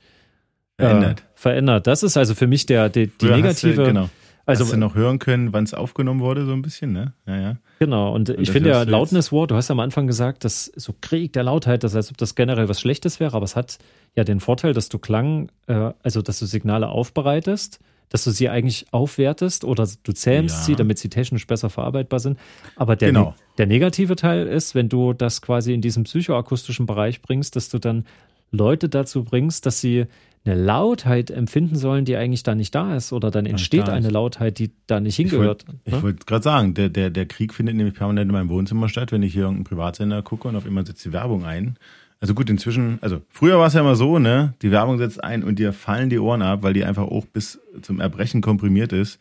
[0.77, 1.21] verändert.
[1.21, 1.87] Äh, verändert.
[1.87, 3.75] Das ist also für mich der, die, die negative.
[3.75, 4.09] Du, genau.
[4.45, 7.11] Also, hast du noch hören können, wann es aufgenommen wurde, so ein bisschen, ne?
[7.25, 7.57] Ja, ja.
[7.79, 10.71] Genau, und, und ich finde ja Loudness War, du hast ja am Anfang gesagt, dass
[10.73, 13.77] so Krieg der Lautheit, das heißt, ob das generell was Schlechtes wäre, aber es hat
[14.15, 18.49] ja den Vorteil, dass du Klang, äh, also dass du Signale aufbereitest, dass du sie
[18.49, 20.63] eigentlich aufwertest oder du zähmst ja.
[20.63, 22.39] sie, damit sie technisch besser verarbeitbar sind.
[22.75, 23.35] Aber der, genau.
[23.57, 27.79] der negative Teil ist, wenn du das quasi in diesem psychoakustischen Bereich bringst, dass du
[27.79, 28.05] dann
[28.51, 30.05] Leute dazu bringst, dass sie
[30.45, 34.59] eine Lautheit empfinden sollen, die eigentlich da nicht da ist, oder dann entsteht eine Lautheit,
[34.59, 35.65] die da nicht hingehört.
[35.83, 36.03] Ich wollte ne?
[36.03, 39.23] wollt gerade sagen, der, der, der Krieg findet nämlich permanent in meinem Wohnzimmer statt, wenn
[39.23, 41.77] ich hier irgendeinen Privatsender gucke und auf einmal setzt die Werbung ein.
[42.19, 45.43] Also gut, inzwischen, also früher war es ja immer so, ne, die Werbung setzt ein
[45.43, 49.19] und dir fallen die Ohren ab, weil die einfach auch bis zum Erbrechen komprimiert ist,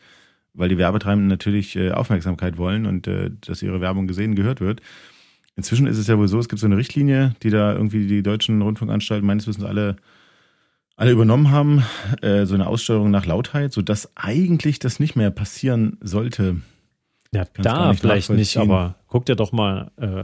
[0.53, 4.81] weil die Werbetreibenden natürlich äh, Aufmerksamkeit wollen und äh, dass ihre Werbung gesehen, gehört wird.
[5.55, 8.23] Inzwischen ist es ja wohl so, es gibt so eine Richtlinie, die da irgendwie die
[8.23, 9.97] deutschen Rundfunkanstalten meines Wissens alle
[10.97, 11.83] alle übernommen haben,
[12.21, 16.57] äh, so eine Aussteuerung nach Lautheit, so dass eigentlich das nicht mehr passieren sollte.
[17.31, 20.23] Ja, da vielleicht nicht, aber guck dir doch mal äh,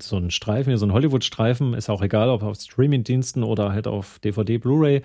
[0.00, 4.18] so einen Streifen, so einen Hollywood-Streifen, ist auch egal, ob auf Streaming-Diensten oder halt auf
[4.20, 5.02] DVD, Blu-ray.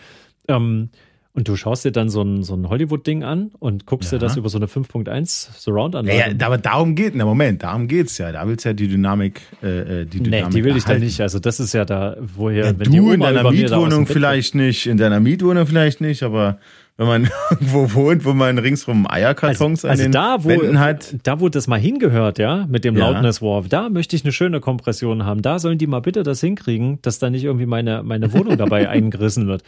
[0.47, 0.89] Ähm,
[1.37, 4.17] und du schaust dir dann so ein, so ein Hollywood-Ding an und guckst ja.
[4.17, 6.17] dir das über so eine 5.1 Surround-Anlage.
[6.17, 8.31] Ja, ja, aber darum geht, na Moment, darum geht's ja.
[8.31, 9.67] Da willst du ja die Dynamik, äh,
[10.01, 10.47] äh die Dynamik.
[10.47, 11.21] Nee, die will ich da nicht.
[11.21, 14.97] Also das ist ja da, woher, ja, wenn du in deiner Mietwohnung vielleicht nicht, in
[14.97, 16.57] deiner Mietwohnung vielleicht nicht, aber
[16.97, 20.79] wenn man irgendwo wohnt, wo man ringsrum Eierkartons also, also an den da, wo, Wänden
[20.79, 21.15] hat.
[21.23, 23.09] Da, wo das mal hingehört, ja, mit dem ja.
[23.09, 25.41] Loudness War, da möchte ich eine schöne Kompression haben.
[25.41, 28.89] Da sollen die mal bitte das hinkriegen, dass da nicht irgendwie meine, meine Wohnung dabei
[28.89, 29.63] eingerissen wird.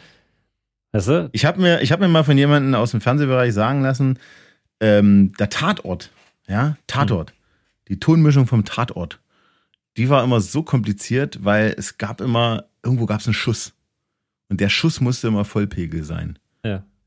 [0.91, 1.29] Weißt du?
[1.31, 4.17] Ich habe mir, hab mir mal von jemandem aus dem Fernsehbereich sagen lassen,
[4.79, 6.11] ähm, der Tatort,
[6.47, 7.35] ja, Tatort, hm.
[7.89, 9.19] die Tonmischung vom Tatort,
[9.97, 13.73] die war immer so kompliziert, weil es gab immer, irgendwo gab es einen Schuss.
[14.47, 16.39] Und der Schuss musste immer Vollpegel sein.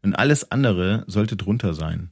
[0.02, 2.10] Und alles andere sollte drunter sein.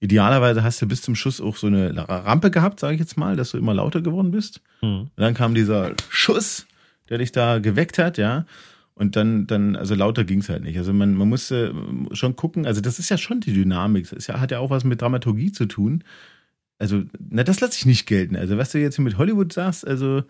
[0.00, 3.36] Idealerweise hast du bis zum Schuss auch so eine Rampe gehabt, sage ich jetzt mal,
[3.36, 4.60] dass du immer lauter geworden bist.
[4.80, 5.02] Hm.
[5.02, 6.66] Und dann kam dieser Schuss,
[7.08, 8.46] der dich da geweckt hat, ja.
[8.94, 10.76] Und dann, dann, also lauter ging es halt nicht.
[10.76, 11.74] Also man, man musste
[12.12, 14.04] schon gucken, also das ist ja schon die Dynamik.
[14.04, 16.04] Das ist ja, hat ja auch was mit Dramaturgie zu tun.
[16.78, 18.36] Also, na, das lasse ich nicht gelten.
[18.36, 20.22] Also, was du jetzt hier mit Hollywood sagst, also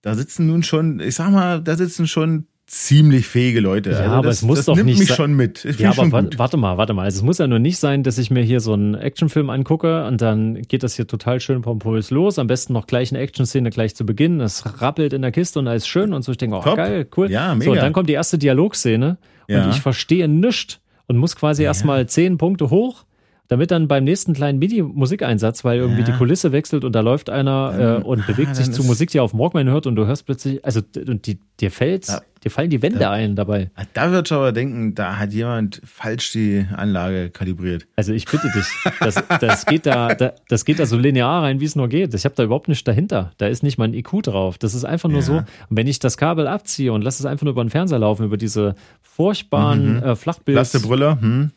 [0.00, 3.90] da sitzen nun schon, ich sag mal, da sitzen schon ziemlich fähige Leute.
[3.90, 5.64] Ja, also aber das, es muss das doch nimmt nicht mich schon mit.
[5.64, 7.04] Ich ja, aber warte mal, warte mal.
[7.04, 10.06] Also es muss ja nur nicht sein, dass ich mir hier so einen Actionfilm angucke
[10.06, 12.38] und dann geht das hier total schön pompös los.
[12.38, 14.40] Am besten noch gleich eine Actionszene gleich zu Beginn.
[14.40, 16.32] Es rappelt in der Kiste und alles schön und so.
[16.32, 16.76] Ich denke, oh Top.
[16.76, 17.30] geil, cool.
[17.30, 17.64] Ja, mega.
[17.64, 19.16] So, und dann kommt die erste Dialogszene
[19.48, 19.64] ja.
[19.64, 21.70] und ich verstehe nichts und muss quasi ja.
[21.70, 23.04] erstmal zehn Punkte hoch
[23.48, 26.06] damit dann beim nächsten kleinen MIDI-Musikeinsatz, weil irgendwie ja.
[26.06, 29.18] die Kulisse wechselt und da läuft einer äh, und ah, bewegt sich zu Musik, die
[29.18, 32.50] er auf Walkman hört und du hörst plötzlich, also und die, dir fällt, da, dir
[32.50, 33.70] fallen die Wände da, ein dabei.
[33.74, 37.86] Ah, da wird aber denken, da hat jemand falsch die Anlage kalibriert.
[37.96, 38.66] Also ich bitte dich,
[39.00, 42.12] das, das geht da, da, das geht da so linear rein, wie es nur geht.
[42.12, 43.32] Ich habe da überhaupt nichts dahinter.
[43.38, 44.58] Da ist nicht mal ein IQ drauf.
[44.58, 45.24] Das ist einfach nur ja.
[45.24, 45.36] so.
[45.36, 48.26] Und wenn ich das Kabel abziehe und lasse es einfach nur über den Fernseher laufen,
[48.26, 50.02] über diese furchtbaren mhm.
[50.02, 50.56] äh, Flachbild.
[50.56, 51.18] Lass Brille.
[51.20, 51.50] Hm.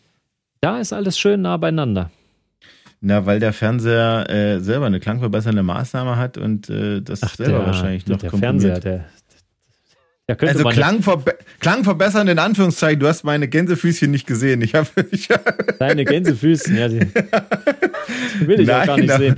[0.61, 2.11] Da ist alles schön nah beieinander.
[3.01, 7.57] Na, weil der Fernseher äh, selber eine klangverbessernde Maßnahme hat und äh, das Ach, selber
[7.57, 9.05] der, wahrscheinlich noch der Fernseher, der,
[10.27, 12.99] also klangverbe klangverbessern in Anführungszeichen.
[12.99, 14.61] Du hast meine Gänsefüßchen nicht gesehen.
[14.61, 15.29] Ich habe ich
[15.79, 16.99] deine Gänsefüßchen, ja, die
[18.45, 19.35] will ich Nein, auch gar nicht sehen.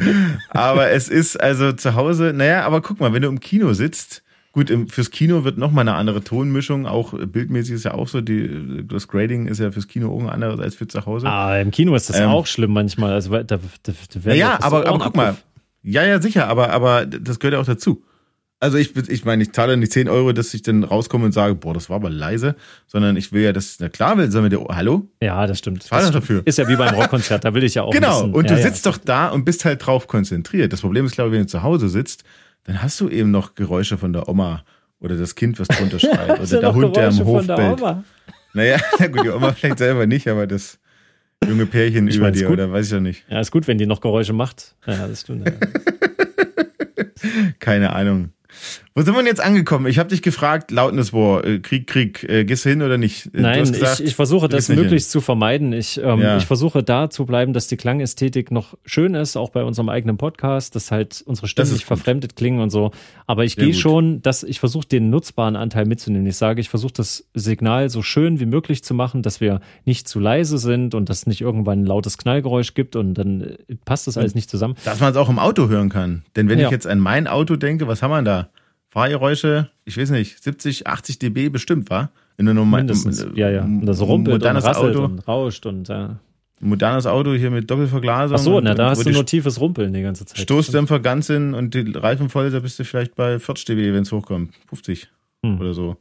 [0.50, 2.34] Aber es ist also zu Hause.
[2.36, 4.23] Naja, aber guck mal, wenn du im Kino sitzt
[4.54, 6.86] Gut, fürs Kino wird nochmal eine andere Tonmischung.
[6.86, 10.60] Auch bildmäßig ist ja auch so, die, das Grading ist ja fürs Kino auch anderes
[10.60, 11.28] als für zu Hause.
[11.28, 13.14] Ah, im Kino ist das ähm, auch schlimm manchmal.
[13.14, 15.36] Also da, da, da ja, aber, aber guck mal.
[15.82, 18.04] Ja, ja, sicher, aber, aber das gehört ja auch dazu.
[18.60, 21.56] Also ich, ich meine, ich zahle nicht 10 Euro, dass ich dann rauskomme und sage,
[21.56, 24.58] boah, das war aber leise, sondern ich will ja, dass, na klar will, sagen wir
[24.58, 25.10] dir, hallo?
[25.20, 25.84] Ja, das stimmt.
[25.90, 26.44] Das dafür.
[26.46, 28.86] Ist ja wie beim Rockkonzert, da will ich ja auch Genau, und ja, du sitzt
[28.86, 28.92] ja.
[28.92, 30.72] doch da und bist halt drauf konzentriert.
[30.72, 32.24] Das Problem ist, glaube ich, wenn du zu Hause sitzt,
[32.66, 34.64] dann hast du eben noch Geräusche von der Oma
[35.00, 37.82] oder das Kind, was drunter schreit oder der Hund, der im Hof bellt.
[38.54, 40.80] Naja, na gut, die Oma vielleicht selber nicht, aber das
[41.46, 42.54] junge Pärchen ich über dir, gut.
[42.54, 43.26] oder weiß ich ja nicht.
[43.30, 44.76] Ja, ist gut, wenn die noch Geräusche macht.
[44.86, 45.52] Ja, das stimmt.
[47.26, 47.30] Ja.
[47.60, 48.34] Keine Ahnung.
[48.96, 49.88] Wo sind wir jetzt angekommen?
[49.88, 53.28] Ich habe dich gefragt, Loudness War, äh, Krieg, Krieg, äh, gehst du hin oder nicht?
[53.34, 55.20] Nein, gesagt, ich, ich versuche das möglichst hin.
[55.20, 55.74] zu vermeiden.
[55.74, 56.38] Ich, ähm, ja.
[56.38, 60.18] ich versuche da zu bleiben, dass die Klangästhetik noch schön ist, auch bei unserem eigenen
[60.18, 62.92] Podcast, dass halt unsere Stimmen nicht verfremdet klingen und so.
[63.26, 66.28] Aber ich gehe schon, dass ich versuche den nutzbaren Anteil mitzunehmen.
[66.28, 70.08] Ich sage, ich versuche das Signal so schön wie möglich zu machen, dass wir nicht
[70.08, 74.06] zu leise sind und dass nicht irgendwann ein lautes Knallgeräusch gibt und dann äh, passt
[74.06, 74.76] das alles nicht zusammen.
[74.86, 76.22] Dass man es auch im Auto hören kann.
[76.36, 76.66] Denn wenn ja.
[76.66, 78.50] ich jetzt an mein Auto denke, was haben wir da?
[78.94, 82.12] Fahrgeräusche, ich weiß nicht, 70, 80 dB bestimmt, war?
[82.38, 83.64] In einem Mindestens, ja, ja.
[83.64, 85.06] Und das rumpelt und rasselt Auto.
[85.06, 86.20] und rauscht und ja.
[86.62, 88.38] Ein modernes Auto hier mit Doppelverglasung.
[88.38, 90.38] Ach so, na, da hast du nur tiefes Rumpeln die ganze Zeit.
[90.38, 94.04] Stoßdämpfer ganz hin und die Reifen voll, da bist du vielleicht bei 40 dB, wenn
[94.04, 94.54] es hochkommt.
[94.70, 95.08] 50
[95.44, 95.60] hm.
[95.60, 95.98] oder so.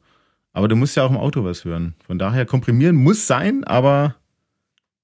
[0.52, 1.94] Aber du musst ja auch im Auto was hören.
[2.06, 4.16] Von daher komprimieren muss sein, aber,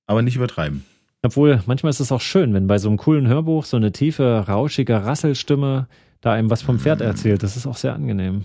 [0.07, 0.85] aber nicht übertreiben.
[1.23, 4.45] Obwohl, manchmal ist es auch schön, wenn bei so einem coolen Hörbuch so eine tiefe,
[4.47, 5.89] rauschige Rasselstimme
[6.21, 7.43] da einem was vom Pferd erzählt.
[7.43, 8.45] Das ist auch sehr angenehm.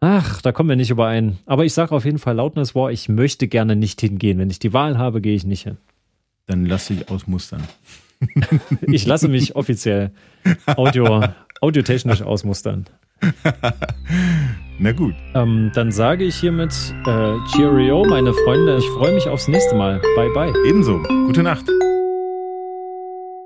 [0.00, 1.38] Ach, da kommen wir nicht überein.
[1.46, 4.38] Aber ich sage auf jeden Fall Loudness War, ich möchte gerne nicht hingehen.
[4.38, 5.76] Wenn ich die Wahl habe, gehe ich nicht hin.
[6.46, 7.62] Dann lass dich ausmustern.
[8.82, 10.12] ich lasse mich offiziell
[10.66, 11.24] audio,
[11.60, 12.86] audiotechnisch ausmustern.
[14.78, 15.14] Na gut.
[15.34, 16.72] Ähm, dann sage ich hiermit
[17.06, 18.78] äh, Cheerio, meine Freunde.
[18.78, 20.00] Ich freue mich aufs nächste Mal.
[20.14, 20.52] Bye, bye.
[20.68, 21.02] Ebenso.
[21.26, 21.64] Gute Nacht.